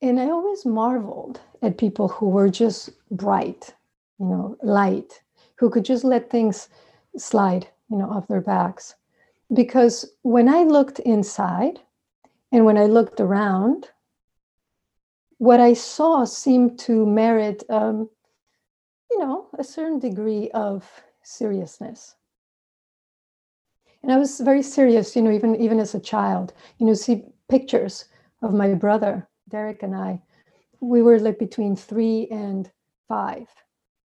And 0.01 0.19
I 0.19 0.29
always 0.29 0.65
marveled 0.65 1.41
at 1.61 1.77
people 1.77 2.07
who 2.07 2.29
were 2.29 2.49
just 2.49 2.89
bright, 3.11 3.75
you 4.17 4.25
know, 4.25 4.57
light, 4.63 5.21
who 5.55 5.69
could 5.69 5.83
just 5.83 6.05
let 6.05 6.29
things 6.29 6.69
slide, 7.17 7.67
you 7.91 7.97
know, 7.97 8.09
off 8.09 8.27
their 8.27 8.41
backs. 8.41 8.95
Because 9.53 10.05
when 10.21 10.47
I 10.47 10.63
looked 10.63 10.99
inside 10.99 11.79
and 12.51 12.65
when 12.65 12.77
I 12.77 12.85
looked 12.85 13.19
around, 13.19 13.89
what 15.37 15.59
I 15.59 15.73
saw 15.73 16.25
seemed 16.25 16.77
to 16.79 17.05
merit, 17.05 17.63
um, 17.69 18.09
you 19.09 19.19
know, 19.19 19.47
a 19.57 19.63
certain 19.63 19.99
degree 19.99 20.51
of 20.51 20.87
seriousness 21.23 22.15
and 24.03 24.11
I 24.11 24.17
was 24.17 24.39
very 24.39 24.61
serious, 24.61 25.15
you 25.15 25.21
know, 25.21 25.31
even 25.31 25.55
even 25.57 25.79
as 25.79 25.93
a 25.93 25.99
child. 25.99 26.53
You 26.77 26.85
know, 26.85 26.93
see 26.93 27.25
pictures 27.49 28.05
of 28.41 28.53
my 28.53 28.73
brother 28.73 29.27
Derek 29.49 29.83
and 29.83 29.95
I. 29.95 30.21
We 30.79 31.01
were 31.01 31.19
like 31.19 31.39
between 31.39 31.75
three 31.75 32.27
and 32.31 32.71
five, 33.07 33.47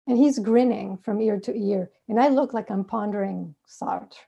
and 0.06 0.16
he's 0.16 0.38
grinning 0.38 0.98
from 0.98 1.20
ear 1.20 1.40
to 1.40 1.56
ear, 1.56 1.90
and 2.08 2.20
I 2.20 2.28
look 2.28 2.52
like 2.54 2.70
I'm 2.70 2.84
pondering 2.84 3.54
Sartre. 3.66 4.18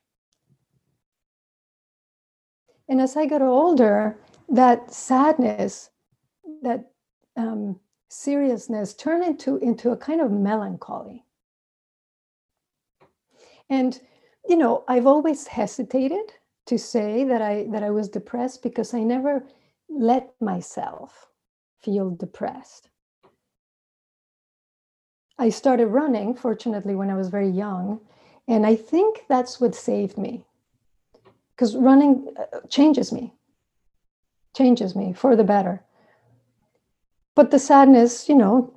And 2.89 3.01
as 3.01 3.17
I 3.17 3.27
got 3.27 3.43
older, 3.43 4.19
that 4.49 4.93
sadness, 4.93 5.91
that 6.63 6.91
um, 7.37 7.81
seriousness 8.09 8.95
turned 8.95 9.25
into 9.25 9.57
into 9.57 9.91
a 9.91 9.97
kind 9.97 10.21
of 10.21 10.31
melancholy. 10.31 11.25
And 13.71 13.99
you 14.47 14.57
know, 14.57 14.85
I've 14.89 15.07
always 15.07 15.47
hesitated 15.47 16.33
to 16.67 16.79
say 16.79 17.25
that 17.25 17.43
I 17.43 17.67
that 17.71 17.83
I 17.83 17.91
was 17.91 18.09
depressed 18.09 18.63
because 18.63 18.95
I 18.95 19.03
never 19.03 19.45
let 19.89 20.35
myself 20.41 21.29
feel 21.83 22.11
depressed. 22.11 22.91
I 25.39 25.49
started 25.49 25.89
running, 25.89 26.35
fortunately, 26.35 26.95
when 26.95 27.11
I 27.11 27.17
was 27.17 27.29
very 27.29 27.49
young, 27.49 28.01
and 28.47 28.65
I 28.65 28.77
think 28.77 29.25
that's 29.29 29.61
what 29.61 29.75
saved 29.75 30.17
me. 30.17 30.45
Because 31.55 31.77
running 31.77 32.35
uh, 32.39 32.61
changes 32.69 33.13
me, 33.13 33.33
changes 34.57 34.97
me 34.97 35.13
for 35.13 35.37
the 35.37 35.45
better. 35.45 35.83
But 37.35 37.51
the 37.51 37.59
sadness, 37.59 38.29
you 38.29 38.35
know, 38.35 38.75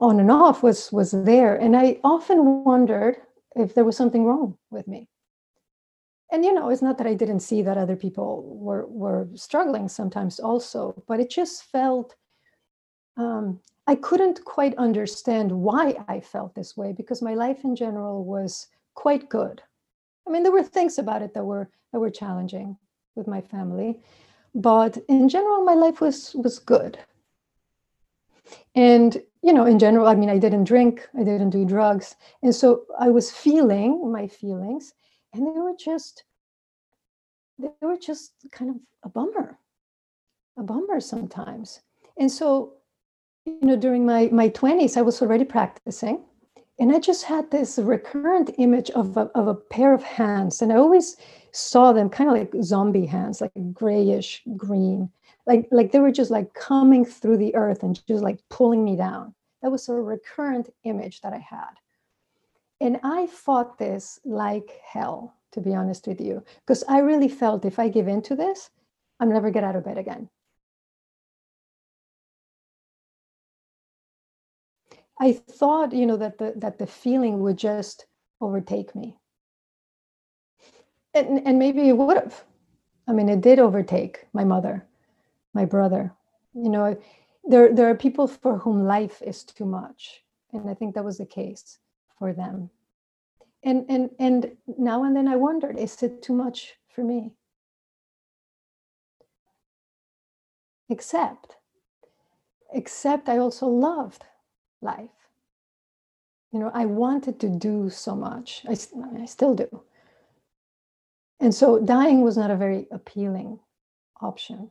on 0.00 0.18
and 0.18 0.30
off 0.30 0.62
was 0.62 0.90
was 0.92 1.10
there, 1.12 1.54
and 1.56 1.76
I 1.76 1.98
often 2.02 2.64
wondered 2.64 3.16
if 3.54 3.74
there 3.74 3.84
was 3.84 3.96
something 3.96 4.24
wrong 4.24 4.56
with 4.70 4.88
me. 4.88 5.08
And 6.32 6.44
you 6.44 6.54
know 6.54 6.68
it's 6.68 6.82
not 6.82 6.96
that 6.98 7.06
i 7.06 7.14
didn't 7.14 7.40
see 7.40 7.62
that 7.62 7.76
other 7.76 7.96
people 7.96 8.44
were 8.56 8.86
were 8.86 9.28
struggling 9.34 9.88
sometimes 9.88 10.38
also 10.38 11.02
but 11.08 11.18
it 11.18 11.28
just 11.28 11.64
felt 11.64 12.14
um, 13.16 13.60
i 13.88 13.96
couldn't 13.96 14.44
quite 14.44 14.76
understand 14.76 15.50
why 15.50 15.96
i 16.06 16.20
felt 16.20 16.54
this 16.54 16.76
way 16.76 16.92
because 16.92 17.20
my 17.20 17.34
life 17.34 17.64
in 17.64 17.74
general 17.74 18.24
was 18.24 18.68
quite 18.94 19.28
good 19.28 19.60
i 20.26 20.30
mean 20.30 20.42
there 20.42 20.52
were 20.52 20.62
things 20.62 20.98
about 20.98 21.22
it 21.22 21.34
that 21.34 21.44
were 21.44 21.68
that 21.92 22.00
were 22.00 22.10
challenging 22.10 22.76
with 23.14 23.26
my 23.26 23.40
family 23.40 24.00
but 24.54 24.96
in 25.08 25.28
general 25.28 25.64
my 25.64 25.74
life 25.74 26.00
was 26.00 26.34
was 26.34 26.58
good. 26.58 26.98
And 28.74 29.22
you 29.42 29.52
know 29.52 29.64
in 29.64 29.78
general 29.78 30.06
i 30.06 30.14
mean 30.14 30.28
i 30.30 30.38
didn't 30.38 30.64
drink 30.64 31.08
i 31.18 31.22
didn't 31.22 31.50
do 31.50 31.64
drugs 31.64 32.16
and 32.42 32.54
so 32.54 32.84
i 32.98 33.08
was 33.08 33.30
feeling 33.30 34.12
my 34.12 34.26
feelings 34.26 34.92
and 35.32 35.46
they 35.46 35.60
were 35.60 35.76
just 35.78 36.24
they 37.58 37.70
were 37.80 37.96
just 37.96 38.32
kind 38.50 38.70
of 38.70 38.76
a 39.04 39.08
bummer 39.08 39.58
a 40.56 40.62
bummer 40.62 41.00
sometimes. 41.00 41.80
And 42.18 42.30
so 42.30 42.74
you 43.46 43.58
know 43.62 43.76
during 43.76 44.04
my 44.04 44.28
my 44.30 44.50
20s 44.50 44.96
i 44.96 45.02
was 45.02 45.22
already 45.22 45.44
practicing 45.44 46.22
and 46.80 46.92
i 46.92 46.98
just 46.98 47.24
had 47.24 47.48
this 47.50 47.78
recurrent 47.78 48.50
image 48.58 48.90
of 48.90 49.16
a, 49.16 49.30
of 49.34 49.46
a 49.46 49.54
pair 49.54 49.94
of 49.94 50.02
hands 50.02 50.60
and 50.62 50.72
i 50.72 50.76
always 50.76 51.16
saw 51.52 51.92
them 51.92 52.10
kind 52.10 52.30
of 52.30 52.36
like 52.36 52.64
zombie 52.64 53.06
hands 53.06 53.40
like 53.40 53.52
grayish 53.72 54.42
green 54.56 55.10
like 55.46 55.68
like 55.70 55.92
they 55.92 55.98
were 55.98 56.12
just 56.12 56.30
like 56.30 56.52
coming 56.54 57.04
through 57.04 57.36
the 57.36 57.54
earth 57.54 57.82
and 57.82 58.06
just 58.06 58.22
like 58.22 58.38
pulling 58.48 58.84
me 58.84 58.96
down. 58.96 59.34
That 59.62 59.72
was 59.72 59.88
a 59.88 59.94
recurrent 59.94 60.70
image 60.84 61.20
that 61.22 61.32
i 61.32 61.38
had. 61.38 61.74
And 62.80 62.98
i 63.02 63.26
fought 63.26 63.78
this 63.78 64.20
like 64.24 64.70
hell 64.84 65.34
to 65.52 65.60
be 65.60 65.74
honest 65.74 66.06
with 66.06 66.20
you 66.20 66.42
because 66.60 66.84
i 66.88 66.98
really 66.98 67.28
felt 67.28 67.64
if 67.64 67.78
i 67.78 67.88
give 67.88 68.06
in 68.06 68.22
to 68.22 68.36
this 68.36 68.70
i'm 69.18 69.28
never 69.28 69.50
get 69.50 69.64
out 69.64 69.76
of 69.76 69.84
bed 69.84 69.98
again 69.98 70.30
i 75.20 75.32
thought 75.32 75.92
you 75.92 76.06
know 76.06 76.16
that 76.16 76.38
the 76.38 76.52
that 76.56 76.78
the 76.78 76.86
feeling 76.86 77.40
would 77.40 77.56
just 77.56 78.06
overtake 78.40 78.94
me 78.96 79.16
and, 81.14 81.46
and 81.46 81.58
maybe 81.58 81.88
it 81.88 81.96
would 81.96 82.16
have 82.16 82.44
i 83.08 83.12
mean 83.12 83.28
it 83.28 83.40
did 83.40 83.58
overtake 83.58 84.26
my 84.32 84.44
mother 84.44 84.86
my 85.54 85.64
brother. 85.64 86.14
You 86.54 86.70
know, 86.70 86.98
there 87.44 87.72
there 87.74 87.88
are 87.90 87.94
people 87.96 88.26
for 88.28 88.58
whom 88.58 88.84
life 88.84 89.22
is 89.22 89.44
too 89.44 89.64
much, 89.64 90.24
and 90.52 90.68
I 90.70 90.74
think 90.74 90.94
that 90.94 91.04
was 91.04 91.18
the 91.18 91.26
case 91.26 91.78
for 92.18 92.32
them. 92.32 92.70
and 93.64 93.86
and 93.90 94.10
and 94.18 94.56
now 94.78 95.04
and 95.04 95.16
then 95.16 95.28
I 95.28 95.36
wondered, 95.36 95.78
is 95.78 96.02
it 96.02 96.22
too 96.22 96.34
much 96.34 96.76
for 96.88 97.04
me? 97.04 97.32
Except, 100.90 101.56
except 102.72 103.28
I 103.28 103.38
also 103.38 103.68
loved 103.68 104.24
life. 104.82 105.10
You 106.52 106.58
know, 106.58 106.70
I 106.74 106.86
wanted 106.86 107.38
to 107.40 107.48
do 107.48 107.90
so 107.90 108.16
much. 108.16 108.62
I, 108.68 108.76
I 109.20 109.24
still 109.26 109.54
do. 109.54 109.82
And 111.38 111.54
so 111.54 111.78
dying 111.78 112.22
was 112.22 112.36
not 112.36 112.50
a 112.50 112.56
very 112.56 112.86
appealing 112.90 113.60
option. 114.20 114.70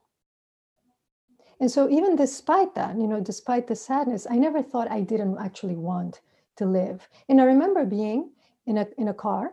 And 1.60 1.70
so, 1.70 1.90
even 1.90 2.16
despite 2.16 2.74
that, 2.76 2.96
you 2.98 3.08
know, 3.08 3.20
despite 3.20 3.68
the 3.68 3.76
sadness, 3.76 4.26
I 4.30 4.38
never 4.38 4.62
thought 4.62 4.90
I 4.90 5.02
didn't 5.02 5.38
actually 5.40 5.76
want 5.76 6.22
to 6.56 6.66
live. 6.66 7.08
And 7.28 7.42
I 7.42 7.46
remember 7.46 7.86
being 7.86 8.32
in 8.66 8.78
a, 8.78 8.88
in 8.98 9.10
a 9.10 9.14
car 9.14 9.52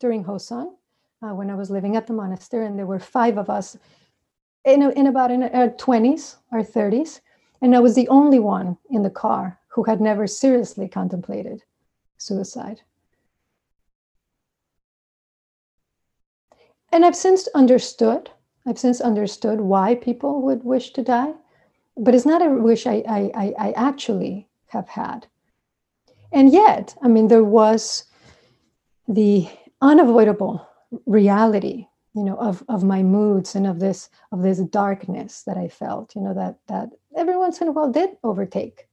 during 0.00 0.24
Hosan 0.24 0.72
uh, 1.22 1.34
when 1.34 1.50
I 1.50 1.54
was 1.54 1.70
living 1.70 1.96
at 1.96 2.06
the 2.06 2.14
monastery, 2.14 2.66
and 2.66 2.78
there 2.78 2.86
were 2.86 2.98
five 2.98 3.36
of 3.36 3.50
us 3.50 3.76
in, 4.64 4.82
in 4.92 5.08
about 5.08 5.30
in 5.30 5.42
our 5.42 5.68
20s 5.68 6.36
or 6.52 6.60
30s. 6.60 7.20
And 7.60 7.76
I 7.76 7.80
was 7.80 7.94
the 7.94 8.08
only 8.08 8.38
one 8.38 8.78
in 8.90 9.02
the 9.02 9.10
car 9.10 9.58
who 9.72 9.84
had 9.84 10.00
never 10.00 10.26
seriously 10.26 10.88
contemplated 10.88 11.62
suicide. 12.18 12.82
And 16.92 17.06
I've 17.06 17.16
since 17.16 17.48
understood, 17.54 18.30
I've 18.66 18.78
since 18.78 19.00
understood 19.00 19.62
why 19.62 19.94
people 19.94 20.42
would 20.42 20.62
wish 20.62 20.92
to 20.92 21.02
die, 21.02 21.32
but 21.96 22.14
it's 22.14 22.26
not 22.26 22.44
a 22.44 22.50
wish 22.50 22.86
I, 22.86 23.02
I, 23.08 23.54
I 23.58 23.72
actually 23.72 24.46
have 24.68 24.88
had. 24.88 25.26
And 26.32 26.52
yet, 26.52 26.94
I 27.02 27.08
mean, 27.08 27.28
there 27.28 27.44
was 27.44 28.04
the 29.08 29.48
unavoidable 29.80 30.66
reality 31.06 31.86
you 32.14 32.22
know 32.22 32.36
of 32.36 32.62
of 32.68 32.84
my 32.84 33.02
moods 33.02 33.54
and 33.54 33.66
of 33.66 33.80
this 33.80 34.10
of 34.30 34.42
this 34.42 34.58
darkness 34.58 35.42
that 35.44 35.56
i 35.56 35.66
felt 35.66 36.14
you 36.14 36.20
know 36.20 36.34
that 36.34 36.58
that 36.68 36.90
every 37.16 37.36
once 37.36 37.60
in 37.60 37.68
a 37.68 37.72
while 37.72 37.90
did 37.90 38.10
overtake 38.22 38.86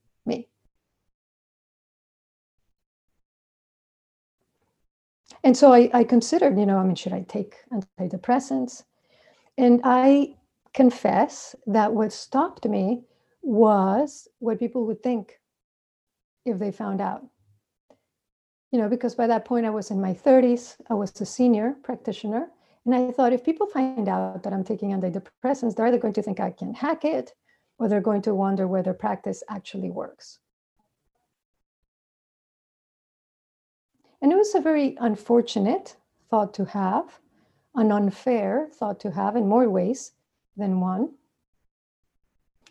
and 5.43 5.55
so 5.55 5.73
I, 5.73 5.89
I 5.93 6.03
considered 6.03 6.57
you 6.57 6.65
know 6.65 6.77
i 6.77 6.83
mean 6.83 6.95
should 6.95 7.13
i 7.13 7.21
take 7.27 7.55
antidepressants 7.71 8.83
and 9.57 9.81
i 9.83 10.35
confess 10.73 11.55
that 11.67 11.93
what 11.93 12.13
stopped 12.13 12.65
me 12.65 13.03
was 13.41 14.27
what 14.39 14.59
people 14.59 14.85
would 14.85 15.01
think 15.01 15.39
if 16.45 16.59
they 16.59 16.71
found 16.71 17.01
out 17.01 17.25
you 18.71 18.79
know 18.79 18.89
because 18.89 19.15
by 19.15 19.27
that 19.27 19.45
point 19.45 19.65
i 19.65 19.69
was 19.69 19.91
in 19.91 20.01
my 20.01 20.13
30s 20.13 20.75
i 20.89 20.93
was 20.93 21.19
a 21.21 21.25
senior 21.25 21.75
practitioner 21.83 22.49
and 22.85 22.95
I 22.95 23.11
thought 23.11 23.33
if 23.33 23.43
people 23.43 23.67
find 23.67 24.07
out 24.07 24.41
that 24.43 24.53
I'm 24.53 24.63
taking 24.63 24.91
antidepressants, 24.91 25.75
they're 25.75 25.85
either 25.85 25.97
going 25.97 26.13
to 26.13 26.21
think 26.21 26.39
I 26.39 26.51
can 26.51 26.73
hack 26.73 27.05
it 27.05 27.33
or 27.77 27.87
they're 27.87 28.01
going 28.01 28.21
to 28.23 28.33
wonder 28.33 28.67
whether 28.67 28.93
practice 28.93 29.43
actually 29.49 29.89
works. 29.89 30.39
And 34.21 34.31
it 34.31 34.35
was 34.35 34.53
a 34.55 34.61
very 34.61 34.97
unfortunate 34.99 35.95
thought 36.29 36.53
to 36.55 36.65
have, 36.65 37.19
an 37.75 37.91
unfair 37.91 38.69
thought 38.73 38.99
to 39.01 39.11
have 39.11 39.35
in 39.35 39.47
more 39.47 39.69
ways 39.69 40.11
than 40.57 40.81
one. 40.81 41.11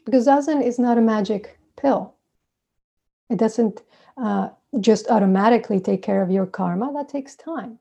Because 0.05 0.27
Zazen 0.27 0.63
is 0.63 0.79
not 0.79 0.99
a 0.99 1.03
magic 1.03 1.59
pill. 1.77 2.15
It 3.31 3.39
doesn't 3.39 3.83
uh, 4.17 4.51
just 4.81 5.09
automatically 5.11 5.81
take 5.81 6.03
care 6.03 6.23
of 6.23 6.31
your 6.31 6.47
karma, 6.47 6.93
that 6.95 7.09
takes 7.09 7.37
time. 7.37 7.79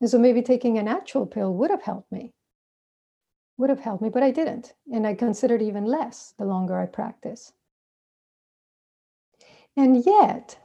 And 0.00 0.10
so 0.10 0.18
maybe 0.18 0.42
taking 0.42 0.78
an 0.78 0.88
actual 0.88 1.26
pill 1.26 1.54
would 1.54 1.70
have 1.70 1.82
helped 1.82 2.10
me, 2.12 2.32
would 3.56 3.70
have 3.70 3.80
helped 3.80 4.02
me, 4.02 4.08
but 4.08 4.22
I 4.22 4.30
didn't. 4.30 4.74
And 4.92 5.06
I 5.06 5.14
considered 5.14 5.62
even 5.62 5.84
less 5.84 6.34
the 6.38 6.44
longer 6.44 6.78
I 6.78 6.86
practice. 6.86 7.52
And 9.76 10.04
yet, 10.04 10.58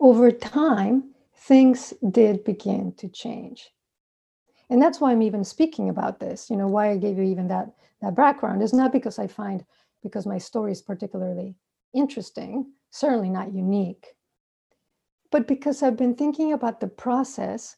over 0.00 0.30
time, 0.30 1.10
things 1.34 1.94
did 2.10 2.44
begin 2.44 2.92
to 2.98 3.08
change. 3.08 3.70
And 4.68 4.82
that's 4.82 5.00
why 5.00 5.12
I'm 5.12 5.22
even 5.22 5.44
speaking 5.44 5.88
about 5.88 6.18
this. 6.18 6.50
You 6.50 6.56
know, 6.56 6.66
why 6.66 6.90
I 6.90 6.96
gave 6.96 7.18
you 7.18 7.24
even 7.24 7.48
that, 7.48 7.70
that 8.02 8.16
background 8.16 8.62
is 8.62 8.72
not 8.72 8.92
because 8.92 9.18
I 9.18 9.26
find, 9.26 9.64
because 10.02 10.26
my 10.26 10.38
story 10.38 10.72
is 10.72 10.82
particularly 10.82 11.54
interesting, 11.94 12.72
certainly 12.90 13.30
not 13.30 13.54
unique, 13.54 14.14
but 15.30 15.46
because 15.46 15.82
I've 15.82 15.96
been 15.96 16.14
thinking 16.14 16.52
about 16.52 16.80
the 16.80 16.88
process 16.88 17.76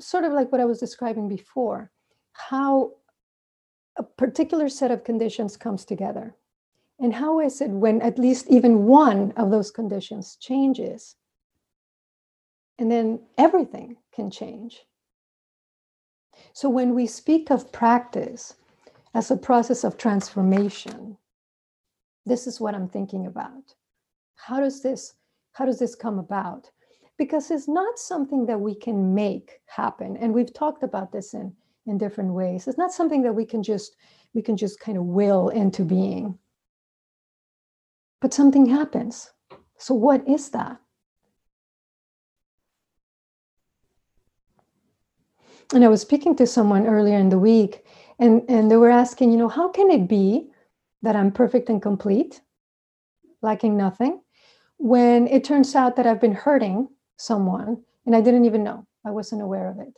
sort 0.00 0.24
of 0.24 0.32
like 0.32 0.50
what 0.50 0.60
I 0.60 0.64
was 0.64 0.80
describing 0.80 1.28
before, 1.28 1.90
how 2.32 2.92
a 3.96 4.02
particular 4.02 4.68
set 4.68 4.90
of 4.90 5.04
conditions 5.04 5.56
comes 5.56 5.84
together. 5.84 6.34
And 6.98 7.14
how 7.14 7.40
is 7.40 7.60
it 7.60 7.70
when 7.70 8.00
at 8.00 8.18
least 8.18 8.46
even 8.48 8.84
one 8.84 9.32
of 9.36 9.50
those 9.50 9.70
conditions 9.70 10.36
changes? 10.36 11.16
And 12.82 12.90
then 12.90 13.20
everything 13.38 13.96
can 14.12 14.28
change. 14.28 14.82
So 16.52 16.68
when 16.68 16.94
we 16.94 17.06
speak 17.06 17.50
of 17.52 17.70
practice 17.70 18.56
as 19.14 19.30
a 19.30 19.36
process 19.36 19.84
of 19.84 19.96
transformation, 19.96 21.16
this 22.26 22.48
is 22.48 22.60
what 22.60 22.74
I'm 22.74 22.88
thinking 22.88 23.26
about. 23.26 23.76
How 24.34 24.60
does 24.60 24.82
this 24.82 25.14
how 25.52 25.64
does 25.66 25.78
this 25.78 25.94
come 25.94 26.18
about? 26.18 26.70
because 27.18 27.52
it's 27.52 27.68
not 27.68 28.00
something 28.00 28.46
that 28.46 28.60
we 28.60 28.74
can 28.74 29.14
make 29.14 29.60
happen 29.66 30.16
and 30.16 30.34
we've 30.34 30.52
talked 30.52 30.82
about 30.82 31.12
this 31.12 31.34
in 31.34 31.54
in 31.86 31.98
different 31.98 32.32
ways 32.32 32.66
it's 32.66 32.78
not 32.78 32.92
something 32.92 33.22
that 33.22 33.32
we 33.32 33.44
can 33.44 33.62
just 33.62 33.96
we 34.34 34.42
can 34.42 34.56
just 34.56 34.80
kind 34.80 34.98
of 34.98 35.04
will 35.04 35.48
into 35.50 35.84
being 35.84 36.36
but 38.20 38.34
something 38.34 38.66
happens 38.66 39.30
so 39.78 39.94
what 39.94 40.26
is 40.28 40.50
that 40.50 40.81
and 45.74 45.84
i 45.84 45.88
was 45.88 46.00
speaking 46.00 46.34
to 46.36 46.46
someone 46.46 46.86
earlier 46.86 47.18
in 47.18 47.28
the 47.28 47.38
week 47.38 47.84
and 48.18 48.42
and 48.48 48.70
they 48.70 48.76
were 48.76 48.90
asking 48.90 49.30
you 49.30 49.38
know 49.38 49.48
how 49.48 49.68
can 49.68 49.90
it 49.90 50.08
be 50.08 50.50
that 51.02 51.16
i'm 51.16 51.30
perfect 51.30 51.68
and 51.68 51.82
complete 51.82 52.40
lacking 53.42 53.76
nothing 53.76 54.20
when 54.78 55.26
it 55.28 55.44
turns 55.44 55.74
out 55.74 55.96
that 55.96 56.06
i've 56.06 56.20
been 56.20 56.34
hurting 56.34 56.88
someone 57.16 57.82
and 58.06 58.16
I 58.16 58.20
didn't 58.20 58.44
even 58.44 58.64
know. 58.64 58.86
I 59.04 59.10
wasn't 59.10 59.42
aware 59.42 59.68
of 59.68 59.78
it. 59.78 59.96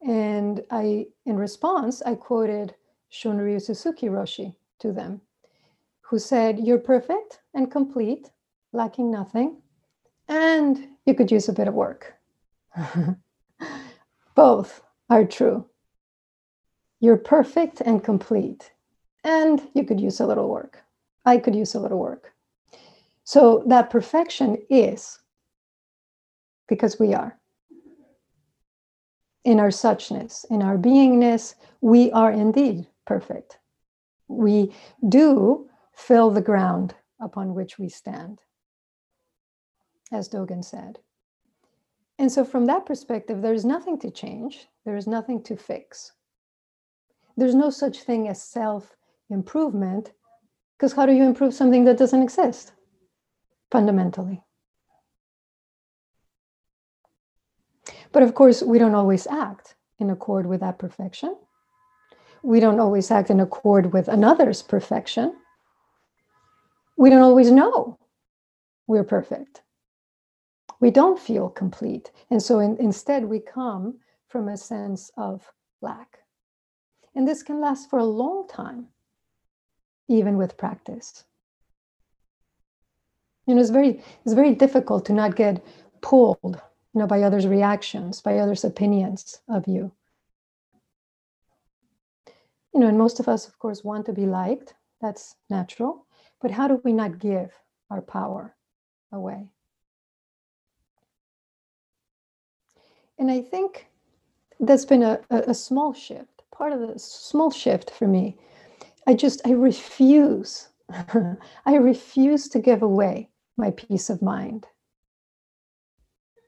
And 0.00 0.62
I, 0.70 1.06
in 1.26 1.36
response, 1.36 2.02
I 2.02 2.14
quoted 2.14 2.74
Shunryu 3.12 3.60
Suzuki 3.60 4.06
Roshi 4.08 4.54
to 4.80 4.92
them, 4.92 5.20
who 6.02 6.18
said, 6.18 6.60
You're 6.60 6.78
perfect 6.78 7.40
and 7.54 7.70
complete, 7.70 8.30
lacking 8.72 9.10
nothing, 9.10 9.60
and 10.28 10.86
you 11.04 11.14
could 11.14 11.32
use 11.32 11.48
a 11.48 11.52
bit 11.52 11.68
of 11.68 11.74
work. 11.74 12.14
Both 14.34 14.82
are 15.10 15.24
true. 15.24 15.66
You're 17.00 17.16
perfect 17.16 17.80
and 17.80 18.02
complete, 18.02 18.72
and 19.24 19.62
you 19.74 19.84
could 19.84 20.00
use 20.00 20.20
a 20.20 20.26
little 20.26 20.48
work. 20.48 20.82
I 21.24 21.38
could 21.38 21.54
use 21.54 21.74
a 21.74 21.80
little 21.80 21.98
work. 21.98 22.32
So 23.24 23.62
that 23.66 23.90
perfection 23.90 24.58
is 24.70 25.18
because 26.68 26.98
we 26.98 27.14
are. 27.14 27.38
In 29.44 29.60
our 29.60 29.68
suchness, 29.68 30.44
in 30.50 30.62
our 30.62 30.76
beingness, 30.76 31.54
we 31.80 32.10
are 32.12 32.32
indeed 32.32 32.86
perfect. 33.06 33.58
We 34.28 34.74
do 35.08 35.68
fill 35.94 36.30
the 36.30 36.42
ground 36.42 36.94
upon 37.20 37.54
which 37.54 37.78
we 37.78 37.88
stand, 37.88 38.40
as 40.12 40.28
Dogen 40.28 40.64
said. 40.64 40.98
And 42.18 42.30
so, 42.30 42.44
from 42.44 42.66
that 42.66 42.84
perspective, 42.84 43.42
there's 43.42 43.64
nothing 43.64 43.98
to 44.00 44.10
change, 44.10 44.66
there 44.84 44.96
is 44.96 45.06
nothing 45.06 45.42
to 45.44 45.56
fix. 45.56 46.12
There's 47.36 47.54
no 47.54 47.70
such 47.70 48.02
thing 48.02 48.28
as 48.28 48.42
self 48.42 48.96
improvement, 49.30 50.12
because 50.76 50.92
how 50.92 51.06
do 51.06 51.12
you 51.12 51.24
improve 51.24 51.54
something 51.54 51.84
that 51.84 51.98
doesn't 51.98 52.22
exist? 52.22 52.72
fundamentally. 53.70 54.42
But 58.12 58.22
of 58.22 58.34
course, 58.34 58.62
we 58.62 58.78
don't 58.78 58.94
always 58.94 59.26
act 59.26 59.74
in 59.98 60.10
accord 60.10 60.46
with 60.46 60.60
that 60.60 60.78
perfection. 60.78 61.36
We 62.42 62.60
don't 62.60 62.80
always 62.80 63.10
act 63.10 63.30
in 63.30 63.40
accord 63.40 63.92
with 63.92 64.08
another's 64.08 64.62
perfection. 64.62 65.34
We 66.96 67.10
don't 67.10 67.22
always 67.22 67.50
know 67.50 67.98
we're 68.86 69.04
perfect. 69.04 69.62
We 70.80 70.90
don't 70.90 71.18
feel 71.18 71.48
complete. 71.48 72.12
And 72.30 72.42
so 72.42 72.60
in, 72.60 72.76
instead, 72.78 73.24
we 73.24 73.40
come 73.40 73.98
from 74.28 74.48
a 74.48 74.56
sense 74.56 75.10
of 75.16 75.52
lack. 75.80 76.20
And 77.14 77.26
this 77.26 77.42
can 77.42 77.60
last 77.60 77.90
for 77.90 77.98
a 77.98 78.04
long 78.04 78.46
time, 78.48 78.88
even 80.08 80.36
with 80.36 80.56
practice 80.56 81.24
You 83.48 83.54
know, 83.54 83.62
it's 83.62 83.70
very 83.70 84.02
it's 84.24 84.34
very 84.34 84.54
difficult 84.54 85.06
to 85.06 85.14
not 85.14 85.34
get 85.34 85.64
pulled, 86.02 86.60
you 86.92 87.00
know, 87.00 87.06
by 87.06 87.22
others' 87.22 87.46
reactions, 87.46 88.20
by 88.20 88.38
others' 88.38 88.62
opinions 88.62 89.40
of 89.48 89.66
you. 89.66 89.90
You 92.74 92.80
know, 92.80 92.88
and 92.88 92.98
most 92.98 93.20
of 93.20 93.26
us, 93.26 93.48
of 93.48 93.58
course, 93.58 93.82
want 93.82 94.04
to 94.06 94.12
be 94.12 94.26
liked. 94.26 94.74
That's 95.00 95.36
natural. 95.48 96.04
But 96.42 96.50
how 96.50 96.68
do 96.68 96.82
we 96.84 96.92
not 96.92 97.18
give 97.18 97.58
our 97.90 98.02
power 98.02 98.54
away? 99.10 99.48
And 103.18 103.30
I 103.30 103.40
think 103.40 103.88
that's 104.60 104.84
been 104.84 105.02
a, 105.02 105.20
a, 105.30 105.54
small 105.54 105.92
shift, 105.92 106.42
part 106.52 106.72
of 106.72 106.80
the 106.80 106.98
small 106.98 107.50
shift 107.50 107.90
for 107.90 108.06
me. 108.06 108.36
I 109.06 109.14
just, 109.14 109.40
I 109.46 109.50
refuse, 109.50 110.68
I 111.66 111.76
refuse 111.76 112.48
to 112.48 112.58
give 112.58 112.82
away 112.82 113.28
my 113.56 113.72
peace 113.72 114.08
of 114.08 114.22
mind. 114.22 114.66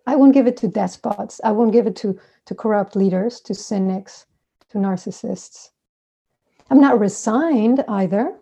I 0.07 0.17
won't 0.17 0.35
give 0.35 0.47
it 0.47 0.57
to 0.59 0.69
despots. 0.69 1.41
I 1.45 1.53
won't 1.53 1.73
give 1.73 1.87
it 1.87 1.97
to, 1.97 2.19
to 2.47 2.55
corrupt 2.55 2.97
leaders, 2.97 3.41
to 3.43 3.55
cynics, 3.55 4.27
to 4.71 4.79
narcissists. 4.79 5.71
I'm 6.71 6.81
not 6.81 7.01
resigned 7.01 7.85
either, 7.89 8.39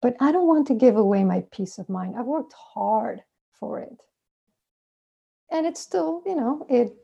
but 0.00 0.16
I 0.20 0.32
don't 0.32 0.46
want 0.46 0.66
to 0.68 0.74
give 0.74 0.96
away 0.96 1.22
my 1.24 1.44
peace 1.50 1.78
of 1.78 1.88
mind. 1.88 2.14
I've 2.18 2.26
worked 2.26 2.54
hard 2.54 3.22
for 3.52 3.80
it. 3.80 4.02
And 5.50 5.66
it's 5.66 5.80
still, 5.80 6.22
you 6.26 6.34
know, 6.34 6.66
it 6.68 6.94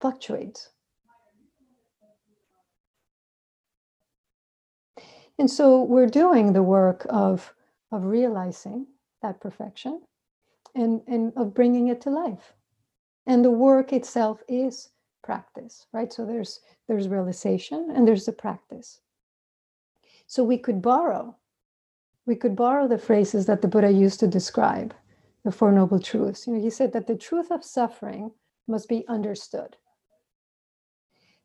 fluctuates. 0.00 0.70
And 5.38 5.50
so 5.50 5.82
we're 5.82 6.06
doing 6.06 6.52
the 6.52 6.62
work 6.62 7.06
of, 7.08 7.54
of 7.92 8.04
realizing 8.04 8.86
that 9.22 9.40
perfection 9.40 10.02
and, 10.74 11.00
and 11.06 11.32
of 11.36 11.54
bringing 11.54 11.88
it 11.88 12.00
to 12.02 12.10
life. 12.10 12.52
And 13.26 13.44
the 13.44 13.50
work 13.50 13.92
itself 13.92 14.42
is 14.48 14.90
practice, 15.22 15.86
right? 15.92 16.12
So 16.12 16.24
there's 16.26 16.60
there's 16.88 17.08
realization 17.08 17.92
and 17.94 18.06
there's 18.06 18.26
the 18.26 18.32
practice. 18.32 19.00
So 20.26 20.42
we 20.42 20.58
could 20.58 20.82
borrow, 20.82 21.36
we 22.26 22.34
could 22.34 22.56
borrow 22.56 22.88
the 22.88 22.98
phrases 22.98 23.46
that 23.46 23.62
the 23.62 23.68
Buddha 23.68 23.90
used 23.92 24.20
to 24.20 24.26
describe 24.26 24.94
the 25.44 25.52
Four 25.52 25.72
Noble 25.72 26.00
Truths. 26.00 26.46
You 26.46 26.54
know, 26.54 26.60
he 26.60 26.70
said 26.70 26.92
that 26.92 27.06
the 27.06 27.16
truth 27.16 27.50
of 27.50 27.64
suffering 27.64 28.32
must 28.66 28.88
be 28.88 29.06
understood. 29.08 29.76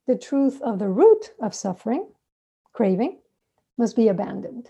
The 0.08 0.18
truth 0.18 0.62
of 0.62 0.78
the 0.78 0.90
root 0.90 1.34
of 1.40 1.56
suffering, 1.56 2.08
craving, 2.74 3.20
must 3.78 3.96
be 3.96 4.08
abandoned. 4.08 4.70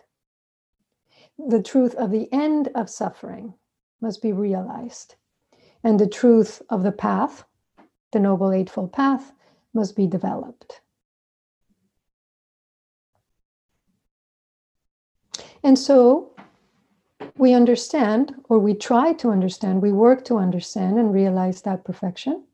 The 1.38 1.62
truth 1.62 1.94
of 1.96 2.12
the 2.12 2.32
end 2.32 2.70
of 2.74 2.90
suffering 2.90 3.56
must 4.00 4.22
be 4.22 4.32
realized. 4.32 5.16
And 5.84 6.00
the 6.00 6.08
truth 6.08 6.62
of 6.70 6.84
the 6.84 6.92
path, 6.94 7.44
the 8.12 8.20
Noble 8.20 8.52
Eightfold 8.52 8.94
Path, 8.94 9.34
must 9.74 9.96
be 9.96 10.08
developed. 10.08 10.80
And 15.64 15.78
so 15.78 16.34
we 17.38 17.54
understand, 17.54 18.36
or 18.48 18.60
we 18.60 18.74
try 18.74 19.12
to 19.14 19.32
understand, 19.32 19.82
we 19.82 19.92
work 19.92 20.24
to 20.26 20.38
understand 20.38 20.98
and 20.98 21.14
realize 21.14 21.62
that 21.64 21.84
perfection. 21.84 22.46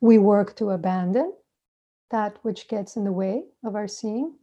We 0.00 0.16
work 0.16 0.56
to 0.56 0.70
abandon 0.70 1.34
that 2.10 2.38
which 2.42 2.68
gets 2.68 2.96
in 2.96 3.04
the 3.04 3.12
way 3.12 3.44
of 3.64 3.74
our 3.74 3.88
seeing 3.88 4.34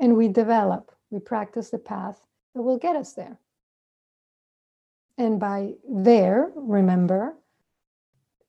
and 0.00 0.16
we 0.16 0.28
develop, 0.28 0.90
we 1.10 1.18
practice 1.18 1.70
the 1.70 1.78
path 1.78 2.20
that 2.54 2.62
will 2.62 2.78
get 2.78 2.96
us 2.96 3.12
there. 3.12 3.38
And 5.16 5.38
by 5.38 5.74
there, 5.88 6.50
remember, 6.56 7.36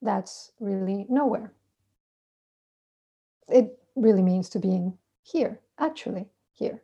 that's 0.02 0.52
really 0.60 1.06
nowhere. 1.10 1.54
It 3.48 3.78
really 3.96 4.24
means 4.24 4.50
to 4.50 4.60
being 4.60 4.98
here, 5.22 5.60
actually 5.80 6.28
here. 6.54 6.82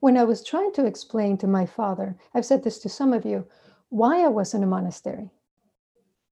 When 0.00 0.16
I 0.16 0.24
was 0.24 0.44
trying 0.44 0.72
to 0.72 0.86
explain 0.86 1.36
to 1.38 1.46
my 1.46 1.66
father, 1.66 2.16
I've 2.34 2.46
said 2.46 2.62
this 2.62 2.78
to 2.80 2.88
some 2.88 3.12
of 3.12 3.24
you, 3.24 3.46
why 3.88 4.24
I 4.24 4.28
was 4.28 4.54
in 4.54 4.62
a 4.62 4.66
monastery. 4.66 5.30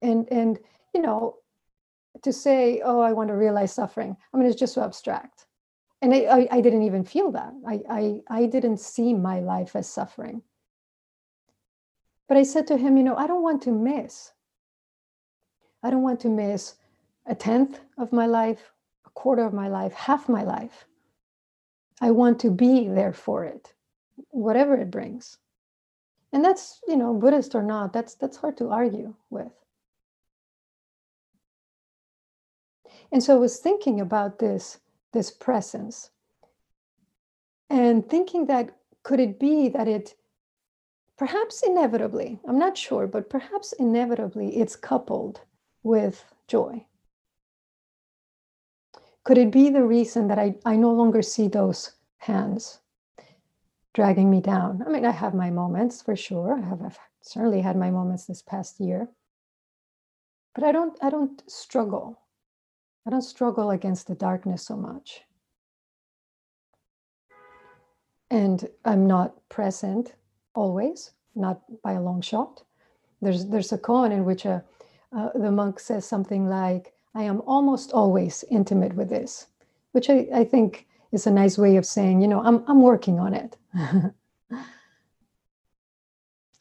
And 0.01 0.27
and 0.31 0.59
you 0.93 1.01
know, 1.01 1.37
to 2.23 2.31
say, 2.33 2.81
oh, 2.83 2.99
I 2.99 3.13
want 3.13 3.29
to 3.29 3.35
realize 3.35 3.73
suffering. 3.73 4.15
I 4.33 4.37
mean, 4.37 4.47
it's 4.47 4.59
just 4.59 4.73
so 4.73 4.83
abstract. 4.83 5.45
And 6.01 6.13
I, 6.13 6.17
I, 6.17 6.47
I 6.51 6.61
didn't 6.61 6.83
even 6.83 7.03
feel 7.03 7.31
that. 7.31 7.53
I, 7.67 7.81
I, 7.89 8.21
I 8.29 8.45
didn't 8.45 8.79
see 8.79 9.13
my 9.13 9.39
life 9.39 9.75
as 9.75 9.87
suffering. 9.87 10.41
But 12.27 12.37
I 12.37 12.43
said 12.43 12.67
to 12.67 12.77
him, 12.77 12.97
you 12.97 13.03
know, 13.03 13.15
I 13.15 13.27
don't 13.27 13.43
want 13.43 13.61
to 13.63 13.71
miss. 13.71 14.31
I 15.83 15.89
don't 15.89 16.01
want 16.01 16.19
to 16.21 16.29
miss 16.29 16.75
a 17.25 17.35
tenth 17.35 17.79
of 17.97 18.13
my 18.13 18.25
life, 18.25 18.71
a 19.05 19.09
quarter 19.11 19.43
of 19.43 19.53
my 19.53 19.67
life, 19.67 19.93
half 19.93 20.29
my 20.29 20.43
life. 20.43 20.85
I 21.99 22.11
want 22.11 22.39
to 22.39 22.49
be 22.49 22.87
there 22.87 23.13
for 23.13 23.45
it, 23.45 23.73
whatever 24.29 24.75
it 24.75 24.89
brings. 24.89 25.37
And 26.33 26.43
that's, 26.43 26.79
you 26.87 26.95
know, 26.95 27.13
Buddhist 27.13 27.53
or 27.53 27.61
not, 27.61 27.93
that's 27.93 28.15
that's 28.15 28.37
hard 28.37 28.57
to 28.57 28.69
argue 28.69 29.13
with. 29.29 29.51
And 33.11 33.23
so 33.23 33.35
I 33.35 33.39
was 33.39 33.57
thinking 33.57 33.99
about 33.99 34.39
this, 34.39 34.79
this 35.11 35.31
presence. 35.31 36.11
And 37.69 38.07
thinking 38.07 38.45
that 38.45 38.75
could 39.03 39.19
it 39.19 39.39
be 39.39 39.69
that 39.69 39.87
it 39.87 40.15
perhaps 41.17 41.61
inevitably, 41.61 42.39
I'm 42.47 42.57
not 42.57 42.77
sure, 42.77 43.07
but 43.07 43.29
perhaps 43.29 43.73
inevitably 43.73 44.57
it's 44.57 44.75
coupled 44.75 45.41
with 45.83 46.23
joy. 46.47 46.85
Could 49.23 49.37
it 49.37 49.51
be 49.51 49.69
the 49.69 49.83
reason 49.83 50.27
that 50.29 50.39
I, 50.39 50.55
I 50.65 50.75
no 50.75 50.91
longer 50.91 51.21
see 51.21 51.47
those 51.47 51.91
hands 52.17 52.79
dragging 53.93 54.31
me 54.31 54.41
down? 54.41 54.83
I 54.85 54.89
mean, 54.89 55.05
I 55.05 55.11
have 55.11 55.33
my 55.33 55.51
moments 55.51 56.01
for 56.01 56.15
sure. 56.15 56.57
I 56.57 56.61
have 56.67 56.81
I've 56.81 56.99
certainly 57.21 57.61
had 57.61 57.75
my 57.75 57.91
moments 57.91 58.25
this 58.25 58.41
past 58.41 58.79
year. 58.79 59.09
But 60.55 60.63
I 60.63 60.71
don't 60.71 60.97
I 61.03 61.09
don't 61.09 61.43
struggle 61.49 62.19
I 63.05 63.09
don't 63.09 63.21
struggle 63.21 63.71
against 63.71 64.07
the 64.07 64.15
darkness 64.15 64.63
so 64.65 64.75
much. 64.75 65.21
And 68.29 68.67
I'm 68.85 69.07
not 69.07 69.47
present 69.49 70.13
always, 70.53 71.11
not 71.35 71.61
by 71.81 71.93
a 71.93 72.01
long 72.01 72.21
shot. 72.21 72.63
There's, 73.21 73.47
there's 73.47 73.71
a 73.71 73.77
koan 73.77 74.11
in 74.11 74.23
which 74.23 74.45
a, 74.45 74.63
uh, 75.15 75.29
the 75.35 75.51
monk 75.51 75.79
says 75.79 76.05
something 76.05 76.47
like, 76.47 76.93
I 77.13 77.23
am 77.23 77.41
almost 77.41 77.91
always 77.91 78.45
intimate 78.49 78.95
with 78.95 79.09
this, 79.09 79.47
which 79.91 80.09
I, 80.09 80.27
I 80.33 80.43
think 80.45 80.87
is 81.11 81.27
a 81.27 81.31
nice 81.31 81.57
way 81.57 81.75
of 81.75 81.85
saying, 81.85 82.21
you 82.21 82.27
know, 82.27 82.41
I'm, 82.41 82.63
I'm 82.67 82.81
working 82.81 83.19
on 83.19 83.33
it. 83.33 83.57
I'm 83.75 84.13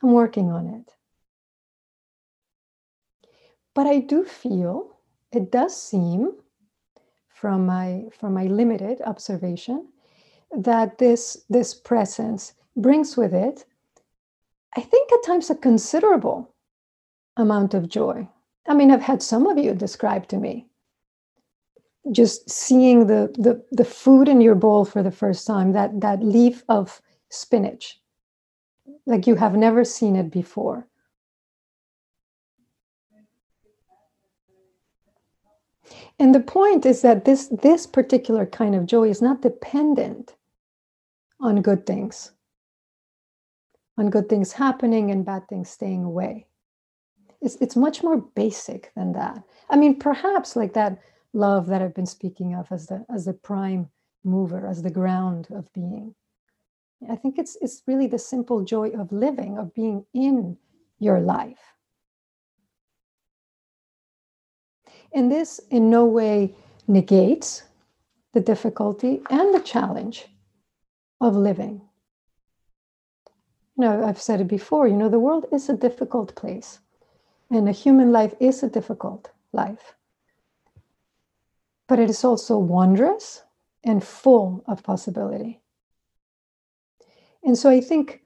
working 0.03 0.51
on 0.51 0.67
it. 0.67 0.93
But 3.75 3.87
I 3.87 4.01
do 4.01 4.25
feel 4.25 5.00
it 5.33 5.51
does 5.51 5.81
seem 5.81 6.33
from 7.29 7.67
my 7.67 8.05
from 8.19 8.35
my 8.35 8.45
limited 8.45 9.01
observation 9.03 9.89
that 10.51 10.99
this 10.99 11.45
this 11.49 11.75
presence 11.75 12.55
brings 12.77 13.17
with 13.17 13.33
it 13.33 13.65
i 14.77 14.81
think 14.81 15.11
at 15.13 15.23
times 15.25 15.51
a 15.51 15.55
considerable 15.55 16.55
amount 17.37 17.75
of 17.75 17.89
joy. 17.89 18.29
I 18.67 18.75
mean 18.75 18.91
i've 18.91 19.03
had 19.03 19.23
some 19.23 19.47
of 19.47 19.57
you 19.59 19.75
describe 19.75 20.29
to 20.29 20.37
me 20.37 20.67
just 22.13 22.51
seeing 22.51 23.07
the 23.07 23.33
the, 23.35 23.65
the 23.71 23.85
food 23.85 24.29
in 24.29 24.41
your 24.41 24.55
bowl 24.55 24.85
for 24.85 25.03
the 25.03 25.11
first 25.11 25.47
time 25.47 25.73
that 25.73 26.01
that 26.01 26.23
leaf 26.23 26.65
of 26.69 27.01
spinach. 27.31 28.01
Like 29.07 29.27
you 29.27 29.37
have 29.37 29.55
never 29.55 29.85
seen 29.85 30.17
it 30.17 30.31
before 30.31 30.90
And 36.21 36.35
the 36.35 36.41
point 36.41 36.85
is 36.85 37.01
that 37.01 37.25
this, 37.25 37.49
this 37.49 37.87
particular 37.87 38.45
kind 38.45 38.75
of 38.75 38.85
joy 38.85 39.09
is 39.09 39.23
not 39.23 39.41
dependent 39.41 40.37
on 41.41 41.63
good 41.63 41.87
things, 41.87 42.33
on 43.97 44.11
good 44.11 44.29
things 44.29 44.53
happening 44.53 45.11
and 45.11 45.25
bad 45.25 45.49
things 45.49 45.71
staying 45.71 46.05
away. 46.05 46.47
It's, 47.41 47.57
it's 47.57 47.75
much 47.75 48.03
more 48.03 48.19
basic 48.19 48.93
than 48.95 49.13
that. 49.13 49.43
I 49.71 49.77
mean, 49.77 49.99
perhaps 49.99 50.57
like 50.57 50.75
that 50.75 51.01
love 51.33 51.69
that 51.69 51.81
I've 51.81 51.95
been 51.95 52.05
speaking 52.05 52.55
of 52.55 52.71
as 52.71 52.89
the, 52.89 53.07
as 53.13 53.25
the 53.25 53.33
prime 53.33 53.89
mover, 54.23 54.67
as 54.67 54.83
the 54.83 54.91
ground 54.91 55.49
of 55.51 55.73
being. 55.73 56.15
I 57.11 57.17
think 57.17 57.39
it's, 57.39 57.57
it's 57.63 57.83
really 57.87 58.09
the 58.09 58.19
simple 58.19 58.63
joy 58.63 58.91
of 58.91 59.11
living, 59.11 59.57
of 59.57 59.73
being 59.73 60.05
in 60.13 60.59
your 60.99 61.19
life. 61.19 61.77
And 65.13 65.31
this 65.31 65.61
in 65.71 65.91
no 65.91 66.05
way 66.05 66.55
negates 66.87 67.65
the 68.33 68.41
difficulty 68.41 69.23
and 69.31 69.55
the 69.55 69.61
challenge 69.61 70.27
of 71.21 71.37
living. 71.37 71.83
know, 73.77 74.05
I've 74.05 74.21
said 74.21 74.41
it 74.41 74.49
before, 74.49 74.87
you 74.87 74.97
know, 74.97 75.09
the 75.09 75.19
world 75.19 75.47
is 75.53 75.69
a 75.69 75.77
difficult 75.77 76.35
place. 76.35 76.81
And 77.51 77.69
a 77.69 77.73
human 77.73 78.13
life 78.13 78.35
is 78.39 78.63
a 78.63 78.69
difficult 78.69 79.31
life. 79.53 79.95
But 81.89 81.99
it 81.99 82.09
is 82.09 82.25
also 82.25 82.59
wondrous 82.59 83.43
and 83.83 84.05
full 84.05 84.63
of 84.69 84.83
possibility. 84.83 85.61
And 87.43 87.57
so 87.59 87.71
I 87.71 87.81
think 87.81 88.23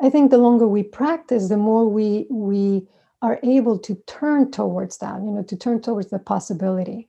I 0.00 0.10
think 0.10 0.30
the 0.30 0.38
longer 0.38 0.68
we 0.68 0.84
practice, 0.84 1.48
the 1.48 1.56
more 1.56 1.88
we 1.88 2.26
we 2.30 2.86
are 3.20 3.40
able 3.42 3.78
to 3.80 3.96
turn 4.06 4.50
towards 4.50 4.98
that, 4.98 5.20
you 5.22 5.30
know, 5.30 5.42
to 5.42 5.56
turn 5.56 5.80
towards 5.80 6.10
the 6.10 6.18
possibility 6.18 7.08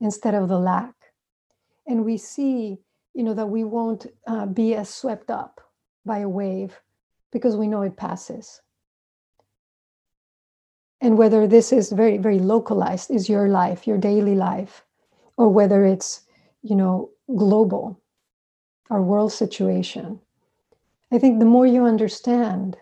instead 0.00 0.34
of 0.34 0.48
the 0.48 0.58
lack. 0.58 0.94
And 1.86 2.04
we 2.04 2.16
see, 2.18 2.78
you 3.14 3.22
know, 3.24 3.34
that 3.34 3.48
we 3.48 3.64
won't 3.64 4.06
uh, 4.26 4.46
be 4.46 4.74
as 4.74 4.88
swept 4.88 5.30
up 5.30 5.60
by 6.04 6.18
a 6.18 6.28
wave 6.28 6.80
because 7.32 7.56
we 7.56 7.66
know 7.66 7.82
it 7.82 7.96
passes. 7.96 8.60
And 11.00 11.16
whether 11.16 11.46
this 11.46 11.72
is 11.72 11.90
very, 11.90 12.18
very 12.18 12.38
localized, 12.38 13.10
is 13.10 13.28
your 13.28 13.48
life, 13.48 13.86
your 13.86 13.98
daily 13.98 14.34
life, 14.34 14.84
or 15.36 15.48
whether 15.48 15.84
it's, 15.84 16.22
you 16.62 16.76
know, 16.76 17.10
global, 17.34 18.00
our 18.90 19.02
world 19.02 19.32
situation. 19.32 20.20
I 21.10 21.18
think 21.18 21.38
the 21.38 21.46
more 21.46 21.66
you 21.66 21.86
understand 21.86 22.76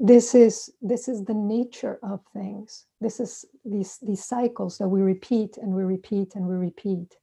this 0.00 0.34
is 0.34 0.70
this 0.80 1.08
is 1.08 1.24
the 1.24 1.34
nature 1.34 1.98
of 2.02 2.20
things. 2.32 2.86
This 3.00 3.18
is 3.18 3.44
these 3.64 3.98
these 3.98 4.24
cycles 4.24 4.78
that 4.78 4.88
we 4.88 5.02
repeat 5.02 5.56
and 5.56 5.74
we 5.74 5.82
repeat 5.82 6.36
and 6.36 6.46
we 6.46 6.54
repeat. 6.54 7.16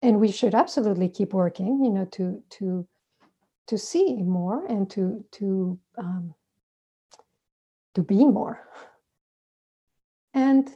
And 0.00 0.20
we 0.20 0.30
should 0.30 0.54
absolutely 0.54 1.08
keep 1.08 1.32
working 1.32 1.84
you 1.84 1.90
know 1.90 2.04
to 2.12 2.42
to 2.50 2.86
to 3.66 3.78
see 3.78 4.14
more 4.22 4.64
and 4.66 4.88
to 4.90 5.24
to 5.32 5.78
um, 5.98 6.34
to 7.94 8.02
be 8.02 8.24
more. 8.24 8.60
And 10.32 10.70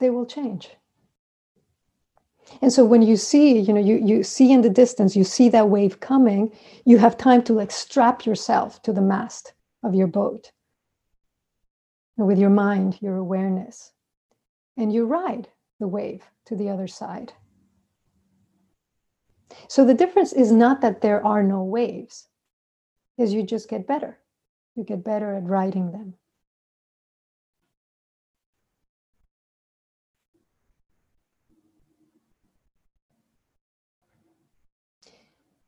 they 0.00 0.10
will 0.10 0.26
change. 0.26 0.70
And 2.60 2.72
so 2.72 2.84
when 2.84 3.02
you 3.02 3.16
see 3.16 3.60
you 3.60 3.72
know 3.72 3.80
you 3.80 3.96
you 3.96 4.24
see 4.24 4.50
in 4.50 4.62
the 4.62 4.70
distance 4.70 5.14
you 5.14 5.22
see 5.22 5.48
that 5.50 5.68
wave 5.68 6.00
coming 6.00 6.50
you 6.84 6.98
have 6.98 7.16
time 7.16 7.42
to 7.44 7.52
like 7.52 7.70
strap 7.70 8.26
yourself 8.26 8.82
to 8.82 8.92
the 8.92 9.00
mast 9.00 9.52
of 9.82 9.94
your 9.94 10.06
boat 10.06 10.52
with 12.16 12.38
your 12.38 12.50
mind, 12.50 12.98
your 13.00 13.16
awareness, 13.16 13.92
and 14.76 14.92
you 14.92 15.06
ride 15.06 15.48
the 15.80 15.88
wave 15.88 16.22
to 16.46 16.56
the 16.56 16.68
other 16.68 16.86
side. 16.86 17.32
So 19.68 19.84
the 19.84 19.94
difference 19.94 20.32
is 20.32 20.52
not 20.52 20.80
that 20.80 21.00
there 21.00 21.24
are 21.24 21.42
no 21.42 21.62
waves, 21.62 22.28
is 23.18 23.34
you 23.34 23.42
just 23.42 23.68
get 23.68 23.86
better. 23.86 24.18
You 24.74 24.84
get 24.84 25.04
better 25.04 25.34
at 25.34 25.44
riding 25.44 25.92
them. 25.92 26.14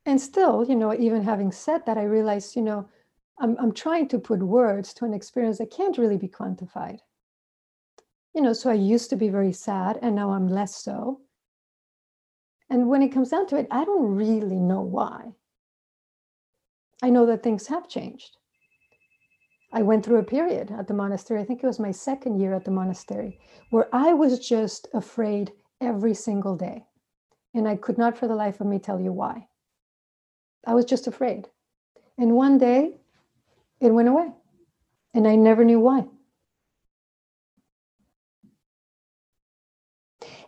And 0.07 0.21
still, 0.21 0.65
you 0.69 0.77
know, 0.77 0.95
even 0.95 1.23
having 1.23 1.51
said 1.51 1.87
that, 1.87 1.97
I 1.97 2.05
realized, 2.05 2.57
you 2.57 2.63
know, 2.63 2.89
I'm, 3.39 3.57
I'm 3.59 3.73
trying 3.73 4.09
to 4.09 4.19
put 4.19 4.43
words 4.43 4.95
to 4.95 5.05
an 5.05 5.15
experience 5.15 5.59
that 5.59 5.71
can't 5.71 5.99
really 5.99 6.17
be 6.17 6.29
quantified. 6.29 6.99
You 8.35 8.43
know, 8.43 8.53
so 8.53 8.71
I 8.71 8.75
used 8.75 9.11
to 9.11 9.17
be 9.17 9.29
very 9.29 9.53
sad 9.53 9.99
and 10.03 10.15
now 10.15 10.33
I'm 10.33 10.49
less 10.49 10.77
so. 10.77 11.21
And 12.71 12.89
when 12.89 13.03
it 13.03 13.11
comes 13.11 13.31
down 13.31 13.47
to 13.49 13.57
it, 13.57 13.67
I 13.71 13.85
don't 13.85 14.15
really 14.15 14.59
know 14.59 14.81
why. 14.81 15.33
I 17.03 17.11
know 17.11 17.27
that 17.27 17.43
things 17.43 17.67
have 17.67 17.89
changed. 17.89 18.37
I 19.73 19.83
went 19.83 20.05
through 20.05 20.19
a 20.19 20.25
period 20.25 20.71
at 20.71 20.87
the 20.87 20.95
monastery, 20.95 21.41
I 21.41 21.45
think 21.45 21.63
it 21.63 21.67
was 21.67 21.81
my 21.81 21.91
second 21.91 22.41
year 22.41 22.55
at 22.55 22.65
the 22.65 22.71
monastery, 22.71 23.41
where 23.71 23.89
I 23.93 24.13
was 24.13 24.39
just 24.39 24.87
afraid 24.95 25.53
every 25.81 26.15
single 26.15 26.57
day. 26.57 26.87
And 27.55 27.67
I 27.67 27.77
could 27.77 27.99
not 27.99 28.17
for 28.17 28.29
the 28.29 28.37
life 28.37 28.61
of 28.61 28.69
me 28.69 28.79
tell 28.79 29.01
you 29.01 29.13
why. 29.13 29.49
I 30.65 30.75
was 30.75 30.85
just 30.85 31.09
afraid. 31.09 31.49
And 32.17 32.37
one 32.37 32.57
day 32.57 33.01
it 33.85 33.93
went 33.93 34.09
away. 34.09 34.29
And 35.15 35.29
I 35.29 35.37
never 35.37 35.65
knew 35.65 35.81
why. 35.81 36.07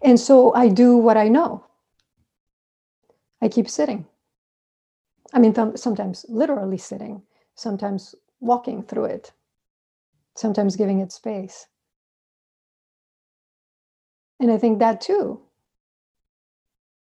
And 0.02 0.18
so 0.18 0.54
I 0.54 0.68
do 0.68 0.96
what 0.96 1.16
I 1.16 1.28
know. 1.28 1.64
I 3.40 3.48
keep 3.48 3.68
sitting. 3.68 4.06
I 5.32 5.38
mean, 5.38 5.52
th- 5.52 5.76
sometimes 5.76 6.24
literally 6.28 6.78
sitting, 6.78 7.22
sometimes 7.54 8.14
walking 8.40 8.82
through 8.82 9.06
it, 9.06 9.32
sometimes 10.34 10.76
giving 10.76 11.00
it 11.00 11.12
space. 11.12 11.66
And 14.40 14.50
I 14.50 14.58
think 14.58 14.78
that 14.78 15.00
too 15.00 15.40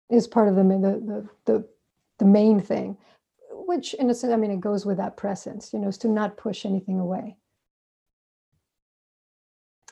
is 0.10 0.28
part 0.28 0.48
of 0.48 0.56
the, 0.56 0.64
the, 0.64 0.70
the, 0.78 1.30
the, 1.46 1.68
the 2.20 2.26
main 2.26 2.60
thing 2.60 2.98
which 3.72 3.94
in 3.94 4.10
a 4.10 4.14
sense, 4.14 4.34
I 4.34 4.36
mean, 4.36 4.52
it 4.52 4.60
goes 4.60 4.86
with 4.86 4.98
that 4.98 5.16
presence, 5.16 5.72
you 5.72 5.80
know, 5.80 5.88
is 5.88 5.98
to 6.00 6.10
not 6.10 6.36
push 6.36 6.66
anything 6.66 7.00
away. 7.00 7.38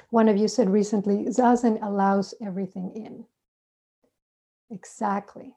One 0.09 0.27
of 0.27 0.35
you 0.35 0.49
said 0.49 0.69
recently, 0.69 1.23
Zazen 1.27 1.81
allows 1.81 2.33
everything 2.45 2.91
in. 2.93 3.25
Exactly. 4.69 5.55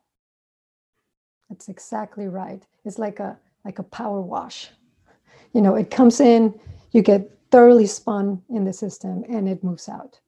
That's 1.51 1.69
exactly 1.69 2.29
right. 2.29 2.65
It's 2.85 3.01
like 3.01 3.19
a 3.19 3.41
like 3.65 3.81
a 3.81 3.83
power 3.99 4.21
wash. 4.21 4.71
You 5.53 5.61
know, 5.61 5.75
it 5.75 5.91
comes 5.91 6.21
in, 6.21 6.55
you 6.93 7.03
get 7.03 7.29
thoroughly 7.51 7.87
spun 7.87 8.41
in 8.49 8.65
the 8.65 8.73
system, 8.73 9.25
and 9.29 9.49
it 9.49 9.65
moves 9.65 9.89
out. 9.89 10.21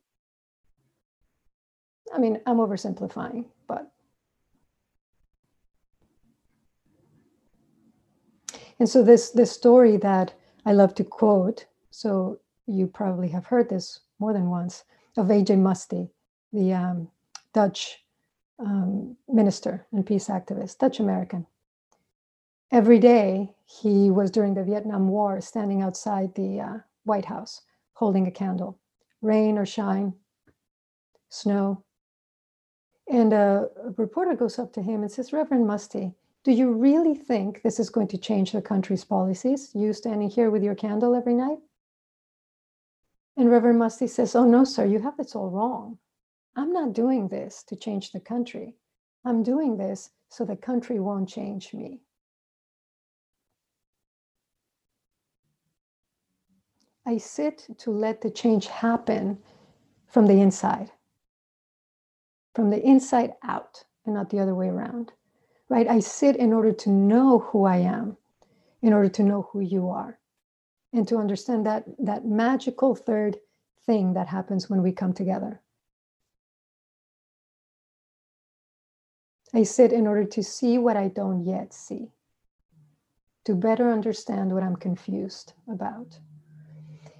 I 2.13 2.19
mean, 2.19 2.41
I'm 2.45 2.57
oversimplifying, 2.57 3.45
but 3.69 3.93
And 8.85 8.91
so 8.91 9.03
this 9.03 9.31
this 9.31 9.51
story 9.51 9.97
that 9.97 10.35
I 10.67 10.75
love 10.75 10.95
to 10.97 11.05
quote, 11.05 11.65
so 11.91 12.39
you 12.67 12.87
probably 12.87 13.29
have 13.29 13.47
heard 13.47 13.71
this 13.71 14.01
more 14.19 14.35
than 14.35 14.51
once, 14.51 14.85
of 15.17 15.31
A.J. 15.31 15.57
Muste, 15.57 16.11
the 16.53 16.75
um, 16.75 17.09
Dutch 17.55 18.05
um, 18.59 19.17
minister 19.27 19.87
and 19.91 20.05
peace 20.05 20.29
activist, 20.29 20.77
Dutch 20.77 21.01
American. 21.01 21.47
Every 22.71 22.99
day 22.99 23.55
he 23.65 24.11
was 24.11 24.31
during 24.31 24.53
the 24.53 24.65
Vietnam 24.65 25.09
War 25.09 25.41
standing 25.41 25.81
outside 25.81 26.35
the 26.35 26.61
uh, 26.61 26.79
White 27.05 27.25
House 27.25 27.63
holding 27.95 28.27
a 28.27 28.31
candle, 28.31 28.79
rain 29.23 29.57
or 29.57 29.65
shine, 29.65 30.13
snow. 31.31 31.83
And 33.09 33.33
a, 33.33 33.67
reporter 33.97 34.35
goes 34.35 34.59
up 34.59 34.75
to 34.75 34.83
him 34.83 35.01
and 35.01 35.11
says, 35.11 35.33
Reverend 35.33 35.65
Muste, 35.65 36.13
do 36.45 36.53
you 36.53 36.73
really 36.73 37.15
think 37.15 37.63
this 37.63 37.81
is 37.81 37.89
going 37.89 38.09
to 38.09 38.19
change 38.19 38.53
the 38.53 38.61
country's 38.61 39.05
policies? 39.05 39.71
You 39.75 39.95
standing 39.95 40.29
here 40.29 40.51
with 40.51 40.63
your 40.63 40.75
candle 40.75 41.15
every 41.15 41.33
night? 41.33 41.59
And 43.37 43.51
Reverend 43.51 43.81
Muste 43.81 44.09
says, 44.11 44.37
Oh, 44.37 44.45
no, 44.45 44.63
sir, 44.65 44.85
you 44.85 45.01
have 45.01 45.17
this 45.17 45.35
all 45.35 45.49
wrong. 45.49 45.99
I'm 46.55 46.73
not 46.73 46.93
doing 46.93 47.29
this 47.29 47.65
to 47.65 47.77
change 47.77 48.13
the 48.13 48.21
country. 48.21 48.77
I'm 49.25 49.43
doing 49.43 49.79
this 49.79 50.11
so 50.29 50.45
the 50.45 50.55
country 50.55 51.01
won't 51.01 51.31
change 51.31 51.73
me. 51.73 52.03
I 57.07 57.17
sit 57.17 57.67
to 57.79 57.91
let 57.91 58.21
the 58.21 58.31
change 58.31 58.67
happen 58.67 59.39
from 60.09 60.27
the 60.27 60.41
inside, 60.41 60.91
from 62.55 62.71
the 62.71 62.83
inside 62.83 63.33
out, 63.43 63.85
and 64.05 64.15
not 64.15 64.31
the 64.31 64.41
other 64.41 64.55
way 64.55 64.69
around 64.69 65.13
right? 65.75 65.89
I 65.89 65.99
sit 65.99 66.37
in 66.37 66.53
order 66.53 66.73
to 66.73 66.89
know 66.89 67.41
who 67.41 67.65
I 67.65 67.79
am, 67.79 68.17
in 68.81 68.93
order 68.93 69.09
to 69.09 69.25
know 69.25 69.49
who 69.51 69.59
you 69.59 69.89
are, 69.89 70.21
and 70.93 71.09
to 71.09 71.17
understand 71.17 71.67
that 71.67 71.85
that 71.99 72.25
magical 72.25 72.95
third 72.95 73.39
thing 73.85 74.15
that 74.15 74.29
happens 74.29 74.71
when 74.71 74.85
we 74.85 74.93
come 74.93 75.13
together. 75.13 75.61
I 79.53 79.65
sit 79.65 79.93
in 79.93 80.07
order 80.07 80.25
to 80.25 80.45
see 80.45 80.79
what 80.79 80.97
I 80.97 81.09
don't 81.09 81.43
yet 81.43 81.75
see, 81.75 82.13
to 83.45 83.57
better 83.57 83.91
understand 83.91 84.53
what 84.53 84.63
I'm 84.63 84.77
confused 84.77 85.55
about. 85.69 86.21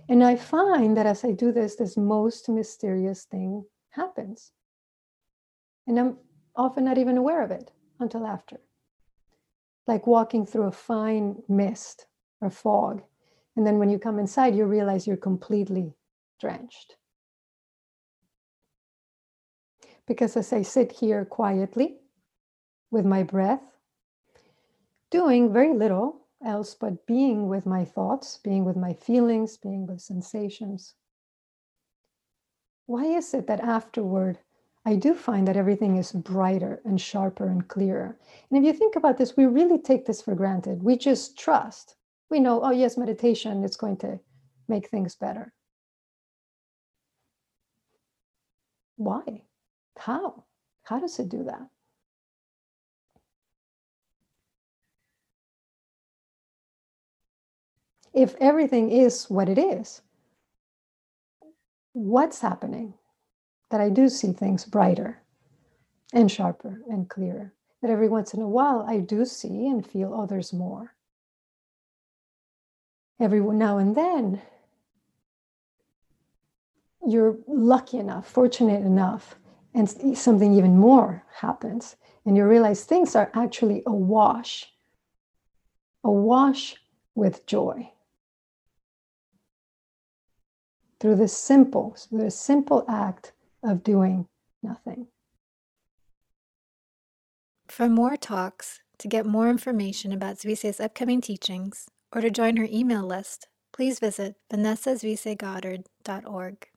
And 0.09 0.23
I 0.23 0.37
find 0.37 0.97
that 0.97 1.07
as 1.07 1.25
I 1.25 1.33
do 1.33 1.51
this, 1.51 1.75
this 1.75 1.97
most 1.97 2.49
mysterious 2.49 3.25
thing 3.25 3.65
happens. 3.91 4.53
And 5.89 5.99
I'm 5.99 6.19
often 6.55 6.85
not 6.85 6.99
even 6.99 7.17
aware 7.17 7.43
of 7.43 7.51
it 7.51 7.73
until 8.05 8.27
after. 8.27 8.61
Like 9.87 10.07
walking 10.07 10.47
through 10.47 10.69
a 10.69 10.73
fine 10.73 11.43
mist 11.49 12.07
or 12.41 12.51
fog. 12.51 13.03
And 13.57 13.67
then 13.67 13.79
when 13.79 13.91
you 13.91 13.99
come 13.99 14.19
inside, 14.19 14.55
you 14.55 14.65
realize 14.65 15.07
you're 15.07 15.17
completely 15.17 15.95
drenched. 16.41 16.97
Because 20.07 20.37
as 20.37 20.53
I 20.53 20.63
sit 20.63 20.93
here 20.93 21.25
quietly 21.25 21.97
with 22.91 23.05
my 23.05 23.23
breath, 23.23 23.63
doing 25.11 25.53
very 25.53 25.75
little 25.75 26.25
else 26.45 26.75
but 26.75 27.07
being 27.07 27.49
with 27.49 27.65
my 27.65 27.85
thoughts, 27.85 28.39
being 28.39 28.65
with 28.65 28.77
my 28.77 28.93
feelings, 28.93 29.57
being 29.57 29.87
with 29.87 30.01
sensations. 30.01 30.95
Why 32.87 33.05
is 33.05 33.33
it 33.33 33.47
that 33.47 33.61
afterward 33.61 34.41
I 34.87 34.97
do 34.97 35.15
find 35.15 35.49
that 35.49 35.57
everything 35.57 35.97
is 35.97 36.13
brighter 36.13 36.83
and 36.85 37.01
sharper 37.01 37.49
and 37.49 37.67
clearer? 37.67 38.19
And 38.51 38.59
if 38.59 38.65
you 38.65 38.79
think 38.79 38.97
about 38.97 39.17
this, 39.17 39.37
we 39.37 39.47
really 39.47 39.79
take 39.79 40.05
this 40.05 40.21
for 40.21 40.35
granted. 40.35 40.83
We 40.83 40.99
just 40.99 41.39
trust. 41.39 41.97
We 42.29 42.39
know, 42.41 42.63
oh, 42.63 42.71
yes, 42.71 42.99
meditation, 42.99 43.65
it's 43.65 43.77
going 43.77 43.97
to 43.99 44.21
make 44.69 44.89
things 44.89 45.15
better. 45.15 45.53
Why? 48.97 49.43
How? 49.99 50.45
How 50.83 51.01
does 51.01 51.19
it 51.19 51.31
do 51.31 51.45
that? 51.45 51.69
If 58.13 58.37
everything 58.39 58.91
is 58.91 59.25
what 59.31 59.49
it 59.49 59.59
is, 59.59 60.03
what's 61.95 62.41
happening? 62.41 62.95
That 63.75 63.81
I 63.81 63.89
do 63.89 64.09
see 64.09 64.33
things 64.33 64.65
brighter 64.65 65.21
and 66.13 66.31
sharper 66.31 66.81
and 66.89 67.11
clearer. 67.11 67.53
That 67.83 67.91
every 67.91 68.09
once 68.09 68.33
in 68.33 68.41
a 68.41 68.47
while 68.47 68.87
I 68.87 68.99
do 69.01 69.25
see 69.25 69.67
and 69.67 69.85
feel, 69.85 70.15
others 70.15 70.53
more. 70.53 70.95
Every 73.19 73.41
now 73.41 73.79
and 73.79 73.97
then, 73.97 74.41
you're 77.05 77.37
lucky 77.49 77.99
enough, 77.99 78.29
fortunate 78.29 78.85
enough, 78.85 79.35
and 79.75 80.17
something 80.17 80.55
even 80.55 80.79
more 80.79 81.25
happens. 81.39 81.97
And 82.25 82.37
you 82.37 82.47
realize 82.47 82.85
things 82.85 83.17
are 83.17 83.33
actually 83.35 83.83
awash, 83.87 84.73
awash 86.05 86.77
with 87.17 87.45
joy. 87.45 87.91
Through 91.01 91.17
the 91.17 91.27
simple, 91.27 91.97
through 91.99 92.21
the 92.21 92.31
simple 92.31 92.85
act 92.87 93.33
of 93.65 93.83
doing 93.83 94.29
nothing. 94.63 95.09
For 97.69 97.89
more 97.89 98.17
talks, 98.17 98.81
to 98.99 99.09
get 99.09 99.27
more 99.27 99.51
information 99.51 100.13
about 100.13 100.39
Zuisei's 100.39 100.79
upcoming 100.79 101.21
teachings, 101.21 101.89
or 102.15 102.21
to 102.21 102.31
join 102.31 102.57
her 102.59 102.69
email 102.71 103.03
list, 103.03 103.49
please 103.73 103.99
visit 103.99 104.37
vanessazuiseigoddard.org. 104.53 106.69